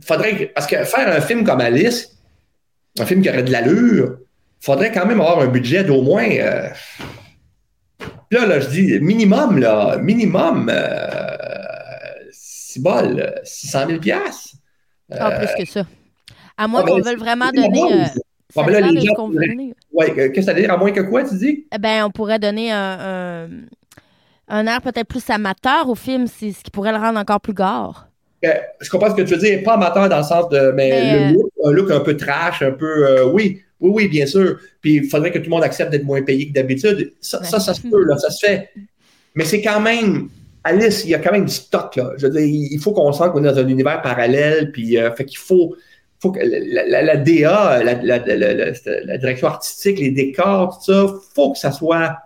[0.00, 2.16] faudrait, parce que faire un film comme Alice,
[2.98, 4.18] un film qui aurait de l'allure,
[4.60, 6.68] faudrait quand même avoir un budget d'au moins, euh,
[8.30, 11.06] là, là, je dis minimum, là, minimum, euh,
[12.32, 14.54] c'est bol, 600 000 pièces.
[15.10, 15.86] Ah, plus que ça.
[16.56, 18.06] À moins qu'on veuille vraiment donner...
[18.56, 19.30] Ah, ben là, les gens,
[19.92, 20.72] ouais, qu'est-ce que ça veut dire?
[20.72, 21.66] À moins que quoi, tu dis?
[21.70, 23.48] Eh ben, on pourrait donner un, un,
[24.48, 27.52] un air peut-être plus amateur au film, c'est ce qui pourrait le rendre encore plus
[27.52, 28.06] gore.
[28.44, 30.90] Euh, je comprends ce que tu veux dire, pas amateur dans le sens de, mais,
[30.90, 34.26] Mais, le look, un look un peu trash, un peu, euh, oui, oui, oui, bien
[34.26, 34.58] sûr.
[34.80, 37.12] Puis il faudrait que tout le monde accepte d'être moins payé que d'habitude.
[37.20, 38.70] Ça, ça, ça se peut, là, ça se fait.
[39.34, 40.28] Mais c'est quand même,
[40.64, 42.12] Alice, il y a quand même du stock, là.
[42.16, 45.12] Je veux dire, il faut qu'on sente qu'on est dans un univers parallèle, puis euh,
[45.14, 45.74] fait qu'il faut,
[46.20, 51.58] faut que la, la, la DA, la, direction artistique, les décors, tout ça, faut que
[51.58, 52.16] ça soit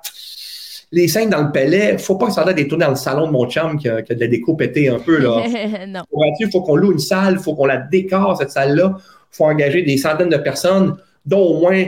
[0.93, 3.27] les scènes dans le palais, faut pas que ça ait des tourner dans le salon
[3.27, 5.19] de mon chum qui a, qui a de la déco un peu.
[5.19, 5.43] Là.
[5.89, 6.03] non.
[6.39, 8.95] Il faut qu'on loue une salle, il faut qu'on la décore, cette salle-là.
[8.99, 11.83] Il faut engager des centaines de personnes, dont au moins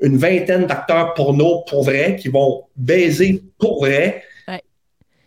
[0.00, 4.22] une vingtaine d'acteurs porno pour vrai, qui vont baiser pour vrai.
[4.48, 4.60] Ouais.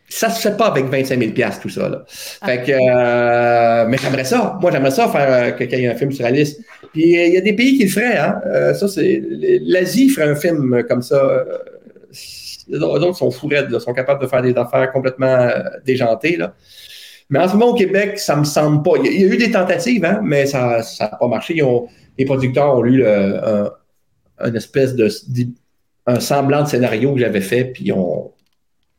[0.09, 1.87] Ça se fait pas avec 25 000 tout ça.
[1.87, 2.03] Là.
[2.41, 2.47] Ah.
[2.47, 4.57] Fait que, euh, mais j'aimerais ça.
[4.61, 6.57] Moi, j'aimerais ça faire euh, qu'il y ait un film sur Alice.
[6.91, 8.17] Puis euh, il y a des pays qui le feraient.
[8.17, 8.41] Hein.
[8.45, 9.21] Euh, ça, c'est
[9.61, 11.45] l'Asie ferait un film comme ça.
[12.71, 16.37] Les autres sont là, sont capables de faire des affaires complètement euh, déjantées.
[17.29, 18.91] Mais en ce moment, au Québec, ça me semble pas.
[19.03, 21.61] Il y a, eu des tentatives, hein, mais ça n'a pas marché.
[22.17, 25.09] Les producteurs ont lu un, espèce de
[26.05, 28.33] un semblant de scénario que j'avais fait, puis ils ont,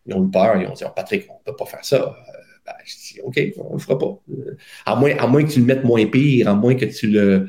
[0.07, 0.57] eu peur.
[0.57, 1.97] Ils ont dit oh, Patrick, on ne peut pas faire ça.
[1.97, 2.33] Euh,
[2.64, 4.18] ben, je dis OK, on ne le fera pas.
[4.31, 4.57] Euh,
[4.87, 7.49] à, moins, que tu le mettes moins pire, à moins que tu le.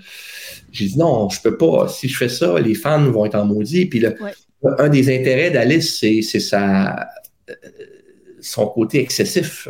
[0.72, 1.88] J'ai dit non, je peux pas.
[1.88, 3.86] Si je fais ça, les fans vont être en maudit.
[3.86, 4.04] Puis
[4.78, 7.10] un des intérêts d'Alice, c'est, sa,
[8.42, 9.68] son côté excessif.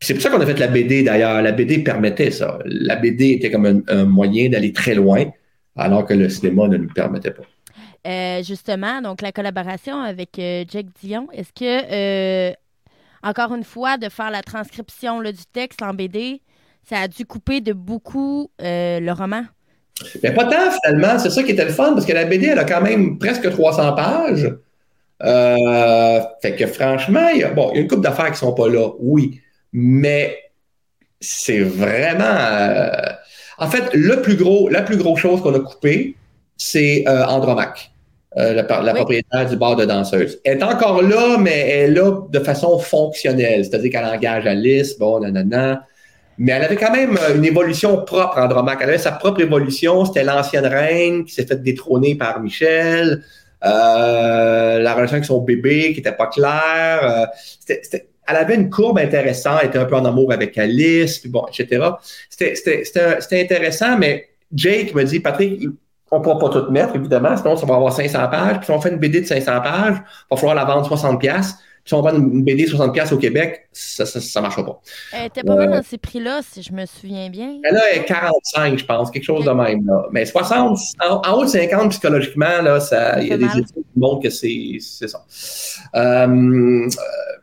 [0.00, 1.42] c'est pour ça qu'on a fait la BD d'ailleurs.
[1.42, 2.58] La BD permettait ça.
[2.64, 5.24] La BD était comme un, moyen d'aller très loin,
[5.76, 7.44] alors que le cinéma ne nous permettait pas.
[8.06, 12.52] Euh, justement, donc la collaboration avec euh, Jack Dion, est-ce que, euh,
[13.22, 16.42] encore une fois, de faire la transcription là, du texte en BD,
[16.82, 19.44] ça a dû couper de beaucoup le roman?
[20.22, 21.18] Mais pas tant, finalement.
[21.18, 23.50] C'est ça qui était le fun, parce que la BD, elle a quand même presque
[23.50, 24.52] 300 pages.
[25.22, 28.32] Euh, fait que franchement, il y a, bon, il y a une couple d'affaires qui
[28.32, 29.40] ne sont pas là, oui.
[29.72, 30.38] Mais
[31.20, 32.24] c'est vraiment.
[32.24, 32.90] Euh,
[33.58, 36.16] en fait, le plus gros, la plus grosse chose qu'on a coupée,
[36.56, 37.92] c'est euh, Andromaque,
[38.36, 40.40] euh, la, la propriétaire du bar de danseuse.
[40.44, 44.98] Elle est encore là, mais elle est là de façon fonctionnelle, c'est-à-dire qu'elle engage Alice,
[44.98, 45.86] bon, nanana.
[46.38, 48.78] Mais elle avait quand même une évolution propre, Andromaque.
[48.82, 50.04] Elle avait sa propre évolution.
[50.04, 53.22] C'était l'ancienne reine qui s'est faite détrôner par Michel.
[53.64, 57.28] Euh, la relation avec son bébé qui n'était pas claire.
[57.60, 61.28] c'était elle avait une courbe intéressante, elle était un peu en amour avec Alice, puis
[61.28, 61.90] bon, etc.
[62.30, 65.68] C'était intéressant, mais Jake me dit, Patrick,
[66.10, 68.56] on ne pourra pas tout mettre, évidemment, sinon ça va avoir 500 pages.
[68.58, 71.20] Puis si on fait une BD de 500 pages, il va falloir la vendre 60
[71.20, 71.56] pièces.
[71.84, 74.80] Si on vend une BD 60 pièces au Québec, ça ne marchera pas.
[75.12, 77.58] Elle était pas mal euh, dans ces prix-là, si je me souviens bien.
[77.64, 79.84] Elle est 45, je pense, quelque chose de même.
[79.84, 80.06] Là.
[80.12, 83.98] Mais 60, en, haut de 50, psychologiquement, là, ça, il y a des études qui
[83.98, 85.24] montrent que c'est ça.
[85.96, 86.88] Euh,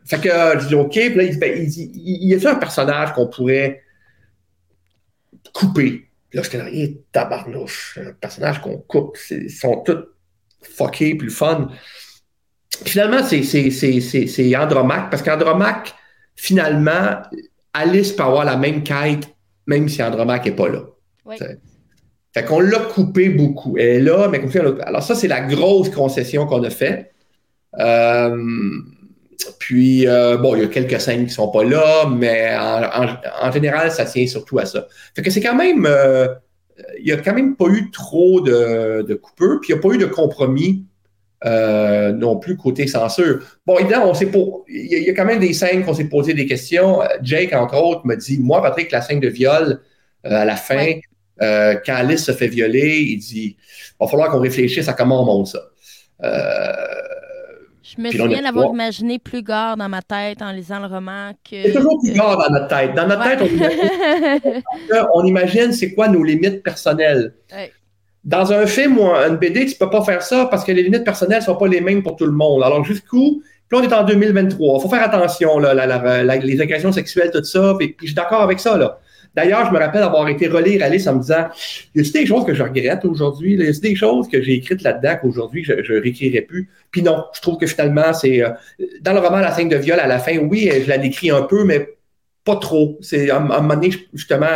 [0.06, 3.26] fait que je dis OK, puis là, il, ben, il, y a un personnage qu'on
[3.26, 3.82] pourrait
[5.52, 6.08] couper?
[6.30, 10.04] Puis là, je dis, il est tabarnouche, un personnage qu'on coupe, ils sont tous
[10.62, 11.68] fuckés, plus fun.
[12.84, 15.94] Finalement, c'est Andromaque, parce qu'Andromaque,
[16.36, 17.22] finalement,
[17.72, 19.28] Alice peut avoir la même quête,
[19.66, 20.82] même si Andromaque n'est pas là.
[21.24, 21.36] Oui.
[22.32, 23.76] Fait qu'on l'a coupé beaucoup.
[23.76, 24.40] Elle est là, mais
[24.82, 27.12] alors ça, c'est la grosse concession qu'on a faite.
[27.78, 28.36] Euh,
[29.58, 33.90] puis, euh, bon, il y a quelques scènes qui sont pas là, mais en, général,
[33.90, 34.86] ça tient surtout à ça.
[35.14, 36.28] Fait que c'est quand même, euh,
[36.98, 39.82] il n'y a quand même pas eu trop de, de coupures, puis il n'y a
[39.82, 40.84] pas eu de compromis
[41.44, 43.40] euh, non plus côté censure.
[43.66, 44.30] Bon, évidemment, on sait
[44.68, 47.00] il y, a quand même des scènes qu'on s'est posé des questions.
[47.22, 49.80] Jake, entre autres, me dit, moi, Patrick, la scène de viol
[50.24, 50.94] à la fin,
[51.38, 55.24] quand Alice se fait violer, il dit, il va falloir qu'on réfléchisse à comment on
[55.24, 55.60] monte ça.
[57.96, 61.62] Je me souviens d'avoir imaginé plus gore dans ma tête en lisant le roman que.
[61.62, 62.94] C'est toujours plus gore dans notre tête.
[62.94, 64.64] Dans notre tête,
[65.14, 67.34] on imagine, c'est quoi nos limites personnelles.
[68.24, 70.82] Dans un film ou une BD, tu ne peux pas faire ça parce que les
[70.82, 72.62] limites personnelles ne sont pas les mêmes pour tout le monde.
[72.62, 73.42] Alors, jusqu'où?
[73.68, 74.78] Puis on est en 2023.
[74.78, 75.74] Il faut faire attention, là,
[76.36, 77.74] les agressions sexuelles, tout ça.
[77.78, 78.76] Puis, je suis d'accord avec ça.
[78.76, 78.98] Là.
[79.34, 81.46] D'ailleurs, je me rappelle avoir été relire Alice en me disant
[81.94, 84.82] Y a-t-il des choses que je regrette aujourd'hui Y a-t-il des choses que j'ai écrites
[84.82, 88.42] là-dedans qu'aujourd'hui je ne réécrirai plus Puis non, je trouve que finalement, c'est.
[88.42, 88.50] Euh,
[89.02, 91.42] dans le roman La scène de viol, à la fin, oui, je la décris un
[91.42, 91.88] peu, mais
[92.44, 92.98] pas trop.
[93.00, 94.46] C'est à, un moment donné, justement,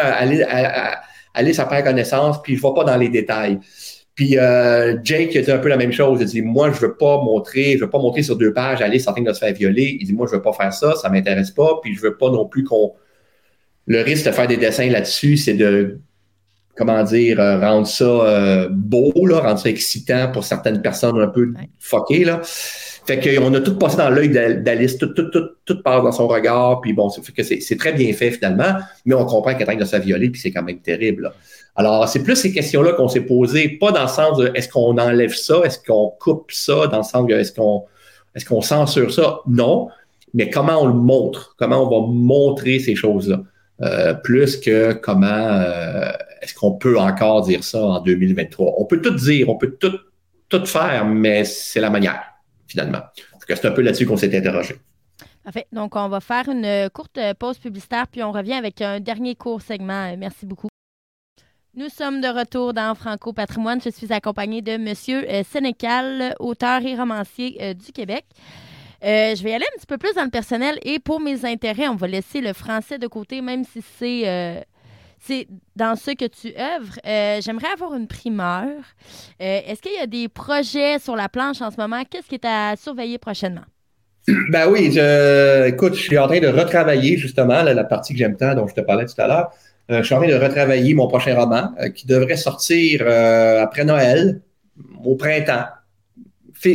[1.34, 3.58] Alice, Alice perd connaissance, puis je ne vais pas dans les détails.
[4.14, 6.20] Puis euh, Jake a dit un peu la même chose.
[6.20, 9.08] Il dit Moi, je veux pas montrer, je veux pas montrer sur deux pages Alice
[9.08, 9.98] en train de se faire violer.
[10.00, 12.30] Il dit Moi, je veux pas faire ça, ça m'intéresse pas, puis je veux pas
[12.30, 12.92] non plus qu'on
[13.86, 16.00] le risque de faire des dessins là-dessus, c'est de,
[16.76, 21.28] comment dire, euh, rendre ça euh, beau, là, rendre ça excitant pour certaines personnes un
[21.28, 22.24] peu fuckées.
[22.24, 22.40] Là.
[23.06, 26.26] Fait qu'on a tout passé dans l'œil d'Alice, tout, tout, tout, tout passe dans son
[26.26, 29.76] regard, puis bon, fait que c'est très bien fait finalement, mais on comprend qu'elle train
[29.76, 31.32] de se violer, puis c'est quand même terrible.
[31.76, 34.96] Alors, c'est plus ces questions-là qu'on s'est posées, pas dans le sens de est-ce qu'on
[34.96, 37.84] enlève ça, est-ce qu'on coupe ça, dans le sens de est-ce qu'on
[38.34, 39.40] est-ce qu'on censure ça?
[39.46, 39.88] Non,
[40.32, 43.42] mais comment on le montre, comment on va montrer ces choses-là?
[43.82, 46.10] Euh, plus que comment euh,
[46.42, 48.74] est-ce qu'on peut encore dire ça en 2023.
[48.78, 49.98] On peut tout dire, on peut tout,
[50.48, 52.22] tout faire, mais c'est la manière,
[52.74, 53.02] finalement.
[53.46, 54.76] C'est un peu là-dessus qu'on s'est interrogé.
[55.44, 55.66] Parfait.
[55.72, 59.62] Donc, on va faire une courte pause publicitaire, puis on revient avec un dernier court
[59.62, 60.16] segment.
[60.16, 60.68] Merci beaucoup.
[61.76, 63.80] Nous sommes de retour dans Franco Patrimoine.
[63.80, 68.24] Je suis accompagnée de Monsieur euh, Sénécal, auteur et romancier du Québec.
[69.04, 71.88] Euh, je vais aller un petit peu plus dans le personnel et pour mes intérêts,
[71.88, 74.60] on va laisser le français de côté, même si c'est euh,
[75.26, 75.46] c'est
[75.76, 76.98] dans ce que tu œuvres.
[77.06, 78.68] Euh, j'aimerais avoir une primeur.
[79.38, 82.02] Est-ce qu'il y a des projets sur la planche en ce moment?
[82.08, 83.64] Qu'est-ce qui est à surveiller prochainement?
[84.50, 84.98] Ben oui,
[85.66, 88.74] écoute, je suis en train de retravailler justement la partie que j'aime tant, dont je
[88.74, 89.52] te parlais tout à l'heure.
[89.88, 93.06] je suis en train de retravailler mon prochain roman qui devrait sortir
[93.60, 94.40] après Noël,
[95.04, 95.66] au printemps.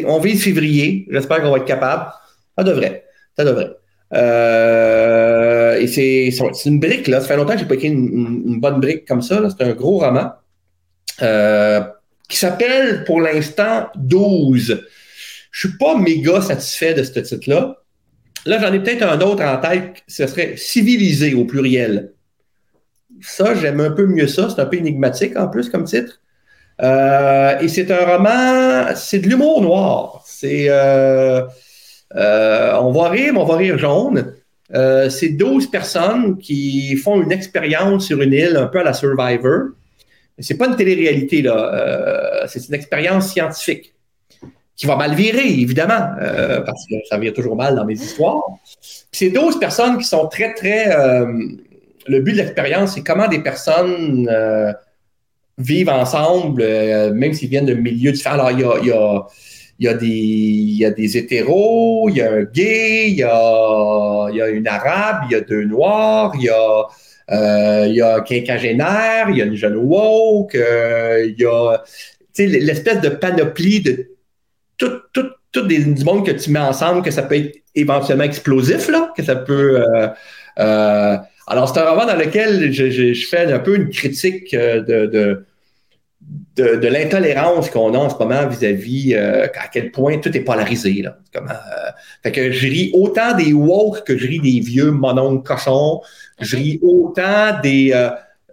[0.05, 1.07] On vise février.
[1.09, 2.11] J'espère qu'on va être capable.
[2.57, 3.05] Ça devrait.
[3.35, 3.71] Ça devrait.
[4.13, 5.28] Euh,
[5.77, 6.31] et c'est
[6.65, 7.21] une brique, là.
[7.21, 9.41] Ça fait longtemps que j'ai pas écrit une, bonne brique comme ça.
[9.49, 10.31] C'est un gros roman
[11.21, 11.81] euh,
[12.27, 14.83] qui s'appelle pour l'instant 12.
[15.51, 17.77] Je suis pas méga satisfait de ce titre-là.
[18.45, 20.03] Là, j'en ai peut-être un autre en tête.
[20.07, 22.13] Ce serait civilisé au pluriel.
[23.21, 24.49] Ça, j'aime un peu mieux ça.
[24.49, 26.21] C'est un peu énigmatique en plus comme titre.
[26.81, 30.23] Euh, et c'est un roman, c'est de l'humour noir.
[30.25, 31.41] C'est euh,
[32.79, 34.33] on va rire, mais on va rire jaune.
[34.73, 38.93] Euh, c'est 12 personnes qui font une expérience sur une île un peu à la
[38.93, 39.69] Survivor.
[40.37, 41.73] C'est pas une télé-réalité, là.
[41.73, 43.93] Euh, c'est une expérience scientifique
[44.75, 46.15] qui va mal virer, évidemment,
[46.65, 48.41] parce que ça vire toujours mal dans mes histoires.
[49.11, 50.95] C'est 12 personnes qui sont très, très...
[52.07, 54.29] le but de l'expérience, c'est comment des personnes
[55.59, 58.35] vivent ensemble, euh, même s'ils viennent de milieux différents.
[58.35, 59.27] Alors, il y a,
[59.79, 63.17] il y a des, il y a des hétéros, il y a un gay, il
[63.17, 66.87] y a, il y a une arabe, il y a deux noirs, il y a,
[67.31, 71.45] euh, il y a un quinquagénaire, il y a une jeune woke, euh, il y
[71.45, 71.83] a
[72.37, 74.09] l'espèce de panoplie de
[74.77, 78.23] tout, tout, tout des, du monde que tu mets ensemble, que ça peut être éventuellement
[78.23, 79.81] explosif, là, que ça peut.
[79.81, 80.07] Euh,
[80.59, 81.17] euh,
[81.47, 84.81] alors, c'est un roman dans lequel je, je, je, fais un peu une critique euh,
[84.81, 85.45] de, de,
[86.55, 91.05] de, l'intolérance qu'on a en ce moment vis-à-vis euh, à quel point tout est polarisé.
[91.05, 96.01] Euh, que je ris autant des woke que je ris des vieux mononcles cochons.
[96.39, 97.91] Je ris autant des.
[97.93, 98.09] Euh,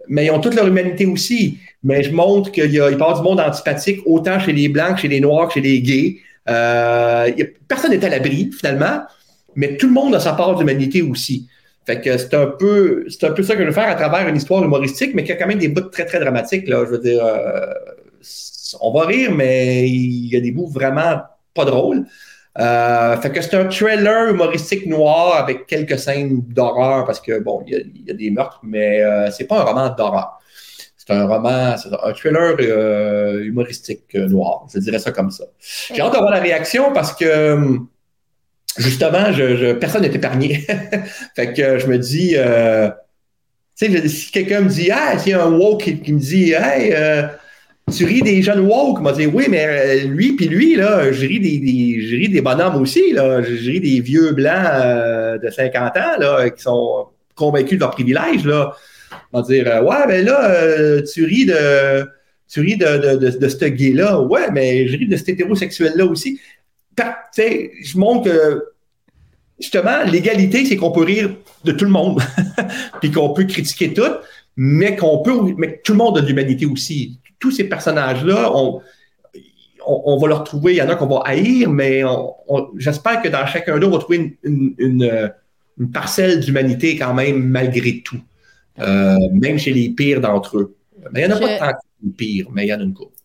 [0.07, 1.57] mais ils ont toute leur humanité aussi.
[1.83, 4.97] Mais je montre qu'il y a, il a du monde antipathique autant chez les blancs,
[4.97, 6.17] chez les noirs, chez les gays.
[7.67, 9.01] Personne n'est à l'abri, finalement,
[9.55, 11.47] mais tout le monde a sa part d'humanité aussi.
[11.87, 14.27] Fait que c'est un peu, c'est un peu ça que je veux faire à travers
[14.27, 16.83] une histoire humoristique, mais qui a quand même des bouts très, très dramatiques, là.
[16.85, 17.73] Je veux dire, euh,
[18.81, 21.21] on va rire, mais il y a des bouts vraiment
[21.53, 22.03] pas drôles.
[22.59, 27.63] Euh, fait que c'est un trailer humoristique noir avec quelques scènes d'horreur parce que bon,
[27.65, 30.41] il y, y, a des meurtres, mais euh, c'est pas un roman d'horreur.
[30.97, 34.65] C'est un roman, c'est un thriller euh, humoristique noir.
[34.73, 35.45] Je dirais ça comme ça.
[35.93, 37.79] J'ai hâte d'avoir la réaction parce que
[38.77, 40.65] justement, je, je personne n'est épargné.
[41.35, 42.89] fait que je me dis, euh,
[43.77, 46.53] tu sais, si quelqu'un me dit, ah, s'il y a un woke qui, me dit,
[46.53, 47.23] hey, euh,
[47.95, 51.39] tu ris des jeunes woke, m'a dit, oui, mais lui puis lui, là, je ris
[51.39, 55.37] des, des, je ris des bonhommes aussi, là, je, je ris des vieux blancs euh,
[55.37, 58.73] de 50 ans, là, qui sont convaincus de leur privilège, là.
[59.31, 62.05] M'a dire, ouais, ben là, euh, tu ris de,
[62.49, 66.05] tu ris de, de, de, de ce gay-là, ouais, mais je ris de cet hétérosexuel-là
[66.05, 66.39] aussi
[66.97, 68.65] je montre que
[69.59, 72.21] justement, l'égalité, c'est qu'on peut rire de tout le monde,
[73.01, 74.03] puis qu'on peut critiquer tout,
[74.55, 77.19] mais qu'on peut, mais tout le monde a de l'humanité aussi.
[77.39, 78.81] Tous ces personnages-là, on,
[79.85, 82.03] on, on, va leur trouver, il y en a qu'on va haïr, mais
[82.77, 85.31] j'espère que dans chacun d'eux, on va trouver une, une, une,
[85.79, 88.19] une parcelle d'humanité quand même, malgré tout.
[88.79, 90.75] Euh, même chez les pires d'entre eux.
[91.11, 91.47] Mais il n'y en a Je...
[91.47, 93.15] pas tant que les pires, mais il y en a une couple.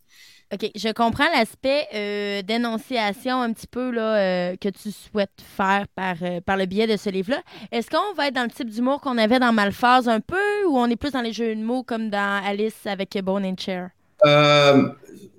[0.52, 5.86] OK, je comprends l'aspect euh, d'énonciation un petit peu là, euh, que tu souhaites faire
[5.96, 7.38] par, euh, par le biais de ce livre-là.
[7.70, 10.76] Est-ce qu'on va être dans le type d'humour qu'on avait dans Malphase un peu ou
[10.76, 13.90] on est plus dans les jeux de mots comme dans Alice avec Bone and Chair?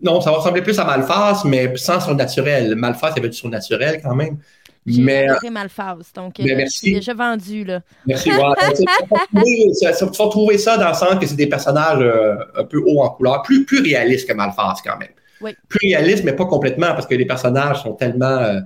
[0.02, 2.76] non, ça va ressembler plus à Malphase, mais sans son naturel.
[2.76, 4.40] Malphase, il y avait du son naturel quand même.
[4.86, 6.92] Mais, adoré Malphase, donc mais merci.
[6.92, 7.64] je déjà vendu.
[7.64, 7.82] Là.
[8.06, 8.30] Merci.
[8.30, 13.02] Il faut trouver ça dans le sens que c'est des personnages euh, un peu hauts
[13.02, 15.10] en couleur, plus, plus réalistes que Malphase quand même.
[15.42, 15.52] Oui.
[15.70, 18.40] Plus réalistes, mais pas complètement, parce que les personnages sont tellement...
[18.40, 18.60] Euh,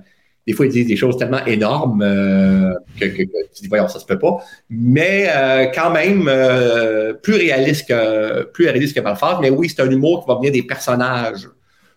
[0.48, 3.86] des fois, ils disent des choses tellement énormes euh, que, que, que, tu dis, voyons,
[3.86, 4.38] ça se peut pas.
[4.70, 9.36] Mais euh, quand même, euh, plus réaliste que plus réaliste que Malphase.
[9.42, 11.46] Mais oui, c'est un humour qui va venir des personnages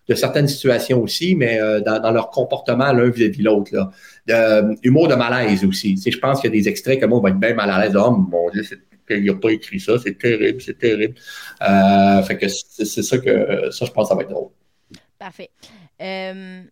[0.06, 3.70] de certaines situations aussi, mais euh, dans, dans, leur comportement l'un vis-à-vis l'autre.
[4.26, 5.96] De, humour de malaise aussi.
[5.96, 7.84] Je pense qu'il y a des extraits que moi, on va être bien mal à
[7.84, 7.96] l'aise.
[7.96, 8.62] Oh mon Dieu,
[9.10, 11.14] il n'a pas écrit ça, c'est terrible, c'est terrible.
[11.60, 14.50] Euh, fait que c'est ça que ça, je pense, ça va être drôle.
[15.18, 15.50] Parfait.
[16.00, 16.62] Euh,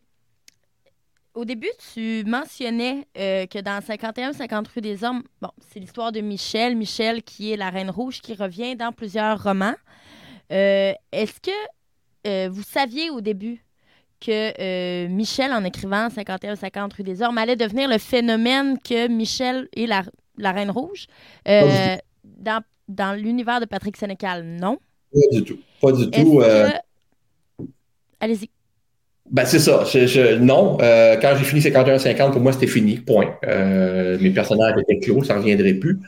[1.34, 6.20] au début, tu mentionnais euh, que dans 51-50 rue des Hommes, bon, c'est l'histoire de
[6.20, 6.76] Michel.
[6.76, 9.76] Michel, qui est la Reine Rouge, qui revient dans plusieurs romans.
[10.50, 11.50] Euh, Est-ce que
[12.26, 13.64] euh, vous saviez au début
[14.20, 19.68] que euh, Michel, en écrivant 51-50 rue des Ormes, allait devenir le phénomène que Michel
[19.76, 20.02] est la,
[20.36, 21.06] la Reine Rouge.
[21.48, 24.78] Euh, dans, dans l'univers de Patrick Sénécal, non.
[25.12, 25.58] Pas du tout.
[25.80, 26.40] Pas du tout.
[26.40, 26.68] Euh...
[27.58, 27.64] Que...
[28.20, 28.50] Allez-y.
[29.30, 29.84] Ben, c'est ça.
[29.84, 30.76] Je, je, non.
[30.80, 32.96] Euh, quand j'ai fini 51-50, pour moi, c'était fini.
[32.96, 33.36] Point.
[33.46, 35.98] Euh, mes personnages étaient clos, ça ne reviendrait plus.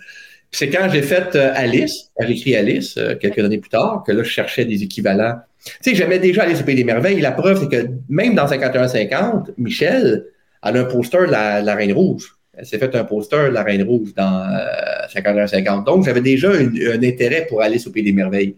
[0.53, 4.22] C'est quand j'ai fait Alice, quand j'ai écrit Alice, quelques années plus tard, que là,
[4.22, 7.20] je cherchais des équivalents tu sais, j'aimais déjà Alice au Pays des Merveilles.
[7.20, 10.24] La preuve, c'est que même dans 51-50, Michel
[10.61, 12.36] a un poster de la, la, Reine Rouge.
[12.55, 15.84] Elle s'est fait un poster de la Reine Rouge dans euh, 51-50.
[15.84, 18.57] Donc, j'avais déjà une, un intérêt pour Alice au Pays des Merveilles.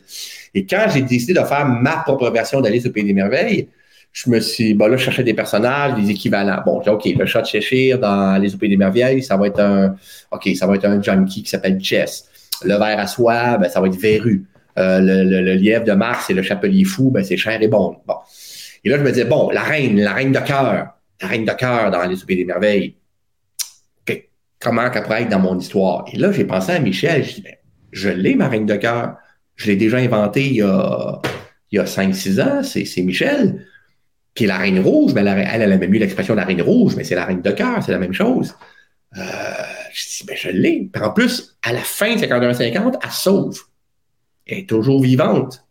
[0.55, 3.69] Et quand j'ai décidé de faire ma propre version d'Alice au Pays des Merveilles,
[4.15, 6.63] je me suis, bon là, je cherchais des personnages, des équivalents.
[6.65, 9.97] Bon, OK, le chat de Cheshire dans au Pays des Merveilles, ça va être un,
[10.31, 12.29] OK, ça va être un junkie qui s'appelle Jess.
[12.63, 14.45] Le verre à soie, ben, ça va être Verru.
[14.79, 17.67] Euh, le, le, le, lièvre de Mars et le chapelier fou, ben, c'est cher et
[17.67, 17.97] bon.
[18.07, 18.15] bon.
[18.85, 21.53] Et là, je me disais, bon, la reine, la reine de cœur, la reine de
[21.53, 22.95] cœur dans les soupers des merveilles,
[24.07, 24.13] que,
[24.61, 26.05] comment qu'elle pourrait être dans mon histoire?
[26.13, 27.55] Et là, j'ai pensé à Michel, je dis, ben,
[27.91, 29.17] je l'ai, ma reine de cœur.
[29.57, 31.21] Je l'ai déjà inventée il y a,
[31.73, 33.67] il y a 5-6 ans, c'est Michel.
[34.35, 37.05] Puis la reine rouge, ben, elle, elle a même eu l'expression la reine rouge, mais
[37.05, 38.55] c'est la reine de cœur, c'est la même chose.
[39.17, 39.23] Euh,
[39.93, 40.91] je dis, ben, je l'ai.
[41.01, 43.61] En plus, à la fin de 51-50, elle sauve
[44.47, 45.65] est toujours vivante.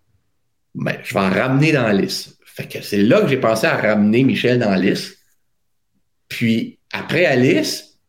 [0.75, 2.37] ben, je vais en ramener dans la liste.
[2.45, 5.17] Fait que c'est là que j'ai pensé à ramener Michel dans la liste.
[6.27, 7.99] Puis après Alice,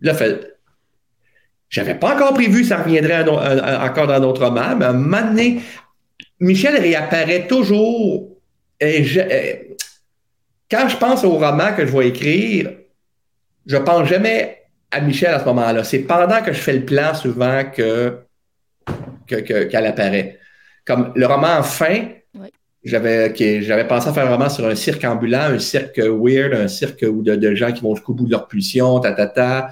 [0.00, 0.58] là, fait,
[1.68, 5.22] j'avais pas encore prévu que ça reviendrait encore dans notre roman, mais à un moment
[5.22, 5.60] donné,
[6.40, 8.35] Michel réapparaît toujours.
[8.80, 9.76] Et
[10.70, 12.72] quand je pense au roman que je vais écrire,
[13.66, 15.84] je pense jamais à Michel à ce moment-là.
[15.84, 18.20] C'est pendant que je fais le plan souvent que
[19.26, 20.38] qu'elle apparaît.
[20.84, 22.06] Comme le roman fin,
[22.84, 26.68] j'avais j'avais pensé à faire un roman sur un cirque ambulant, un cirque weird, un
[26.68, 29.70] cirque où de, gens qui vont jusqu'au bout de leur pulsion, ta ta ta.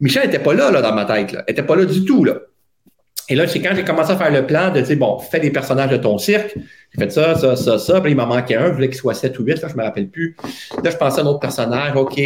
[0.00, 1.44] Michel n'était pas là, là dans ma tête, là.
[1.46, 2.34] Elle était pas là du tout là.
[3.30, 5.52] Et là, c'est quand j'ai commencé à faire le plan de dire, bon, fais des
[5.52, 6.56] personnages de ton cirque.
[6.92, 8.00] J'ai fait ça, ça, ça, ça.
[8.00, 8.68] Puis il m'en manquait un.
[8.68, 9.62] Je voulais qu'il soit 7 ou 8.
[9.62, 10.36] Là, je me rappelle plus.
[10.82, 11.94] Là, je pensais à un autre personnage.
[11.96, 12.20] OK,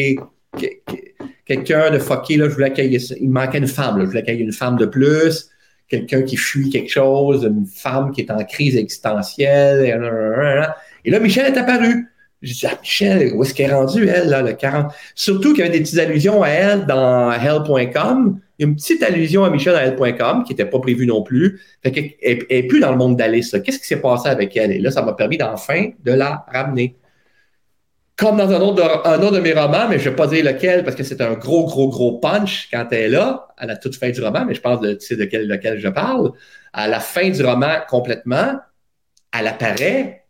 [1.45, 3.99] quelqu'un de fucké, là, je voulais qu'il il manquait une femme.
[3.99, 4.05] Là.
[4.05, 5.51] Je voulais qu'il y ait une femme de plus.
[5.89, 7.45] Quelqu'un qui fuit quelque chose.
[7.45, 9.85] Une femme qui est en crise existentielle.
[11.05, 12.09] Et là, Michel est apparu.
[12.45, 14.93] J'ai dit, ah, Michel, où est-ce qu'elle est rendue, elle, là, le 40?
[15.15, 18.39] Surtout qu'il y avait des petites allusions à elle dans hell.com.
[18.59, 21.59] Une petite allusion à Michel à hell.com qui n'était pas prévue non plus.
[21.83, 23.57] Fait qu'elle n'est plus dans le monde d'Alice.
[23.65, 24.73] Qu'est-ce qui s'est passé avec elle?
[24.73, 26.97] Et là, ça m'a permis d'enfin de la ramener.
[28.17, 30.27] Comme dans un autre, de, un autre de mes romans, mais je ne vais pas
[30.27, 33.65] dire lequel parce que c'est un gros, gros, gros punch quand elle est là, à
[33.67, 35.89] la toute fin du roman, mais je pense que tu sais de quel, lequel je
[35.89, 36.33] parle.
[36.75, 38.53] À la fin du roman, complètement,
[39.37, 40.24] elle apparaît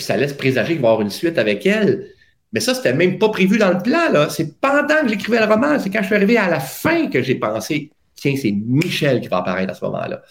[0.00, 2.06] puis ça laisse présager qu'il va y avoir une suite avec elle.
[2.52, 4.30] Mais ça, c'était même pas prévu dans le plan, là.
[4.30, 7.22] C'est pendant que j'écrivais le roman, c'est quand je suis arrivé à la fin que
[7.22, 10.22] j'ai pensé, tiens, c'est Michel qui va apparaître à ce moment-là.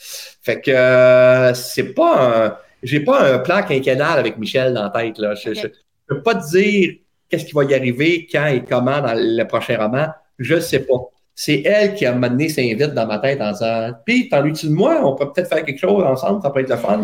[0.41, 2.57] Fait que euh, c'est pas un.
[2.82, 5.36] J'ai pas un plan quinquennal avec Michel dans la tête, là.
[5.36, 5.67] Je,
[6.07, 6.95] peux pas te dire
[7.30, 10.07] qu'est-ce qui va y arriver, quand et comment dans le prochain roman.
[10.39, 11.11] Je sais pas
[11.41, 14.65] c'est elle qui a mené ses invites dans ma tête en disant Puis, t'en luttes
[14.65, 14.99] de moi?
[15.05, 17.01] On peut peut-être faire quelque chose ensemble, ça peut être le fun.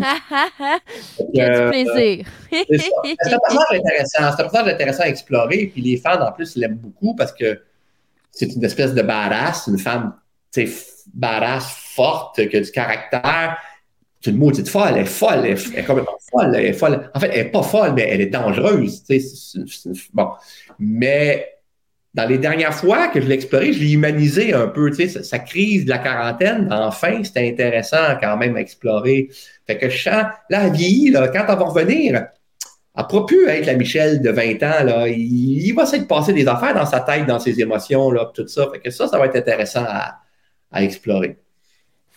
[1.34, 2.26] Quel euh, plaisir.
[2.52, 4.18] c'est un personnage intéressant.
[4.18, 5.70] C'est un personnage intéressant à explorer.
[5.72, 7.62] Puis les fans, en plus, l'aiment beaucoup parce que
[8.30, 10.12] c'est une espèce de badass, une femme
[11.14, 13.56] badass, forte, qui a du caractère.
[14.20, 17.10] C'est une maudite folle, elle est folle, elle est, complètement folle, elle est folle.
[17.14, 19.02] En fait, elle n'est pas folle, mais elle est dangereuse.
[20.12, 20.28] bon.
[20.78, 21.55] Mais
[22.16, 25.22] dans les dernières fois que je l'ai exploré, je l'ai humanisé un peu, tu sais,
[25.22, 29.28] sa, crise de la quarantaine, enfin, c'était intéressant quand même à explorer.
[29.66, 32.30] Fait que je sens, là, vieillit, là, quand elle va revenir, elle
[32.96, 35.08] n'a pas pu être la Michelle de 20 ans, là.
[35.08, 38.66] Il, va s'être passé des affaires dans sa tête, dans ses émotions, là, tout ça.
[38.72, 41.36] Fait que ça, ça va être intéressant à, explorer.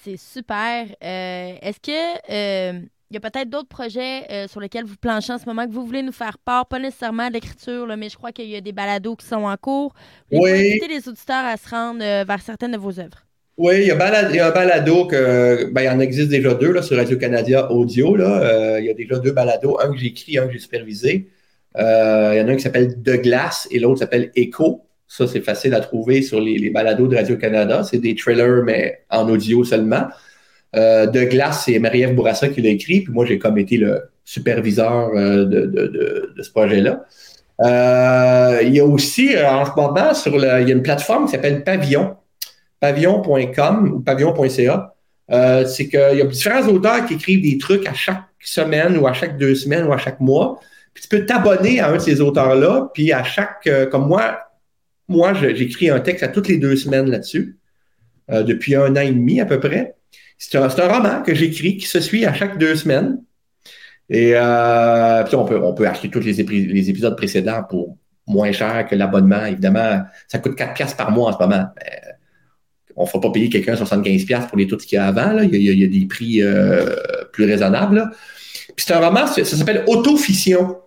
[0.02, 0.86] C'est super.
[1.04, 2.80] Euh, est-ce que euh,
[3.10, 5.72] il y a peut-être d'autres projets euh, sur lesquels vous planchez en ce moment que
[5.72, 8.72] vous voulez nous faire part, pas nécessairement d'écriture, mais je crois qu'il y a des
[8.72, 9.94] balados qui sont en cours.
[10.32, 10.52] Vous oui.
[10.52, 13.26] inviter les auditeurs à se rendre euh, vers certaines de vos œuvres?
[13.58, 16.96] Oui, il y, a un balado que ben, il en existe déjà deux là, sur
[16.96, 18.16] Radio-Canada Audio.
[18.16, 18.42] Là.
[18.42, 21.30] Euh, il y a déjà deux balados, un que j'ai écrit, un que j'ai supervisé.
[21.76, 24.86] il y en a un qui s'appelle De Glace et l'autre s'appelle Echo.
[25.08, 27.84] Ça, c'est facile à trouver sur les, les balados de Radio-Canada.
[27.84, 30.08] C'est des trailers, mais en audio seulement.
[30.76, 34.04] Euh, de glace, c'est Marie-Ève Bourassa qui l'a écrit, puis moi, j'ai comme été le
[34.24, 37.06] superviseur euh, de, ce projet-là.
[37.62, 41.32] Euh, il y a aussi, en ce moment, sur il y a une plateforme qui
[41.32, 42.16] s'appelle Pavillon,
[42.80, 44.96] pavillon.com ou pavillon.ca.
[45.66, 49.14] c'est qu'il y a différents auteurs qui écrivent des trucs à chaque semaine ou à
[49.14, 50.60] chaque deux semaines ou à chaque mois.
[50.94, 54.40] Puis tu peux t'abonner à un de ces auteurs-là, puis à chaque, comme moi,
[55.08, 57.58] moi, j'écris un texte à toutes les deux semaines là-dessus,
[58.30, 59.96] depuis un an et demi à peu près.
[60.42, 63.22] C'est un, roman que j'écris qui se suit à chaque deux semaines.
[64.10, 68.88] Et euh, puis on peut, on peut acheter tous les, épisodes précédents pour moins cher
[68.90, 69.46] que l'abonnement.
[69.46, 71.66] Évidemment, ça coûte 4 piastres par mois en ce moment.
[72.96, 75.38] on ne fera pas payer quelqu'un 75 piastres pour les tout qu'il y a avant.
[75.40, 76.96] Il, y a, des prix euh,
[77.34, 78.10] plus raisonnables.
[78.78, 80.78] Puis c'est un roman, ça, s'appelle Autofiction.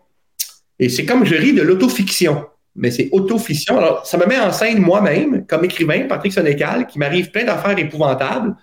[0.79, 2.47] Et c'est comme je ris de l'autofiction.
[2.75, 3.77] Mais c'est autofiction.
[3.77, 7.79] Alors, ça me met en scène moi-même, comme écrivain, Patrick Sénécal, qui m'arrive plein d'affaires
[7.79, 8.57] épouvantables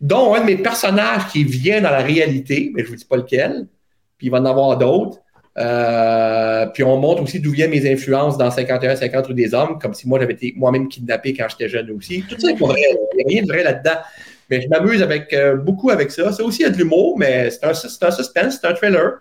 [0.00, 3.04] dont un de mes personnages qui vient dans la réalité, mais je ne vous dis
[3.04, 3.66] pas lequel,
[4.18, 5.18] puis il va en avoir d'autres.
[5.58, 9.94] Euh, puis on montre aussi d'où viennent mes influences dans 51-50 ou des hommes, comme
[9.94, 12.24] si moi j'avais été moi-même kidnappé quand j'étais jeune aussi.
[12.28, 13.98] Tout ça est vrai, il n'y a rien de vrai là-dedans.
[14.50, 16.30] Mais je m'amuse avec euh, beaucoup avec ça.
[16.32, 17.74] Ça aussi, il y a de l'humour, mais c'est un, un,
[18.10, 19.20] suspense, c'est un thriller.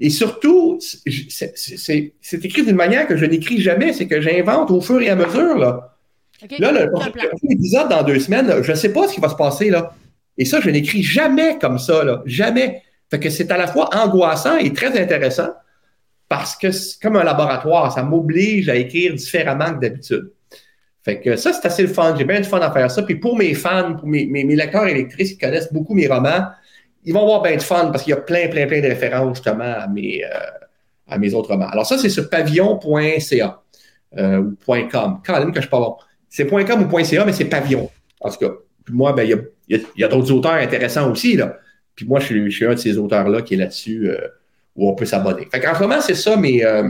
[0.00, 5.00] Et surtout, c'est écrit d'une manière que je n'écris jamais, c'est que j'invente au fur
[5.00, 5.56] et à mesure.
[5.56, 5.96] Là,
[6.58, 7.12] là le prochain
[7.48, 9.94] épisode dans deux semaines, je ne sais pas ce qui va se passer là.
[10.38, 12.22] Et ça, je n'écris jamais comme ça, là.
[12.26, 12.82] Jamais.
[13.10, 15.50] Fait que c'est à la fois angoissant et très intéressant
[16.28, 17.92] parce que c'est comme un laboratoire.
[17.92, 20.32] Ça m'oblige à écrire différemment que d'habitude.
[21.04, 22.14] Fait que ça, c'est assez le fun.
[22.18, 23.02] J'ai bien du fun à faire ça.
[23.02, 26.46] Puis pour mes fans, pour mes, mes, lecteurs et lectrices qui connaissent beaucoup mes romans,
[27.04, 29.36] ils vont avoir bien de fun parce qu'il y a plein, plein, plein de références
[29.36, 30.28] justement à mes, euh,
[31.06, 31.68] à mes autres romans.
[31.68, 33.62] Alors ça, c'est sur pavillon.ca
[34.18, 34.56] euh, ou
[34.90, 35.20] .com.
[35.24, 35.96] Quand même que je suis pas bon.
[36.28, 37.88] C'est .com ou .ca, mais c'est pavillon.
[38.20, 38.52] En tout cas,
[38.90, 39.30] moi, ben, il
[39.68, 41.36] y a, y a, d'autres auteurs intéressants aussi.
[41.36, 41.58] Là.
[41.94, 44.18] Puis moi, je suis, je suis un de ces auteurs-là qui est là-dessus euh,
[44.76, 45.48] où on peut s'abonner.
[45.50, 46.88] Fait qu'en ce moment, c'est ça mes, euh,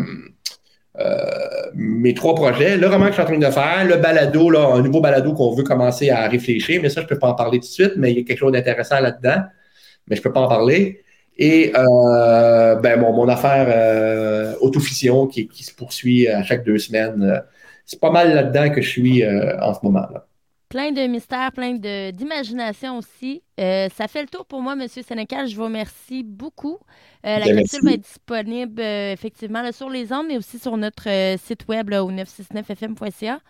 [0.98, 2.76] euh, mes trois projets.
[2.76, 5.34] Le roman que je suis en train de faire, le balado, là, un nouveau balado
[5.34, 7.70] qu'on veut commencer à réfléchir, mais ça, je ne peux pas en parler tout de
[7.70, 9.42] suite, mais il y a quelque chose d'intéressant là-dedans,
[10.08, 11.02] mais je ne peux pas en parler.
[11.38, 16.78] Et euh, ben, bon, mon affaire euh, autofiction qui, qui, se poursuit à chaque deux
[16.78, 17.42] semaines.
[17.84, 20.06] c'est pas mal là-dedans que je suis en ce moment.
[20.12, 20.25] là
[20.68, 23.42] Plein de mystères, plein d'imagination aussi.
[23.60, 24.88] Euh, ça fait le tour pour moi, M.
[24.88, 25.46] Sénécal.
[25.46, 26.78] Je vous remercie beaucoup.
[27.24, 30.58] Euh, la ben, capsule va être disponible euh, effectivement là, sur les ondes, mais aussi
[30.58, 33.40] sur notre site web là, au 969fm.ca.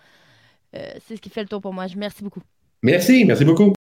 [0.75, 1.87] C'est ce qui fait le tour pour moi.
[1.87, 2.43] Je merci beaucoup.
[2.83, 3.76] Merci, merci beaucoup.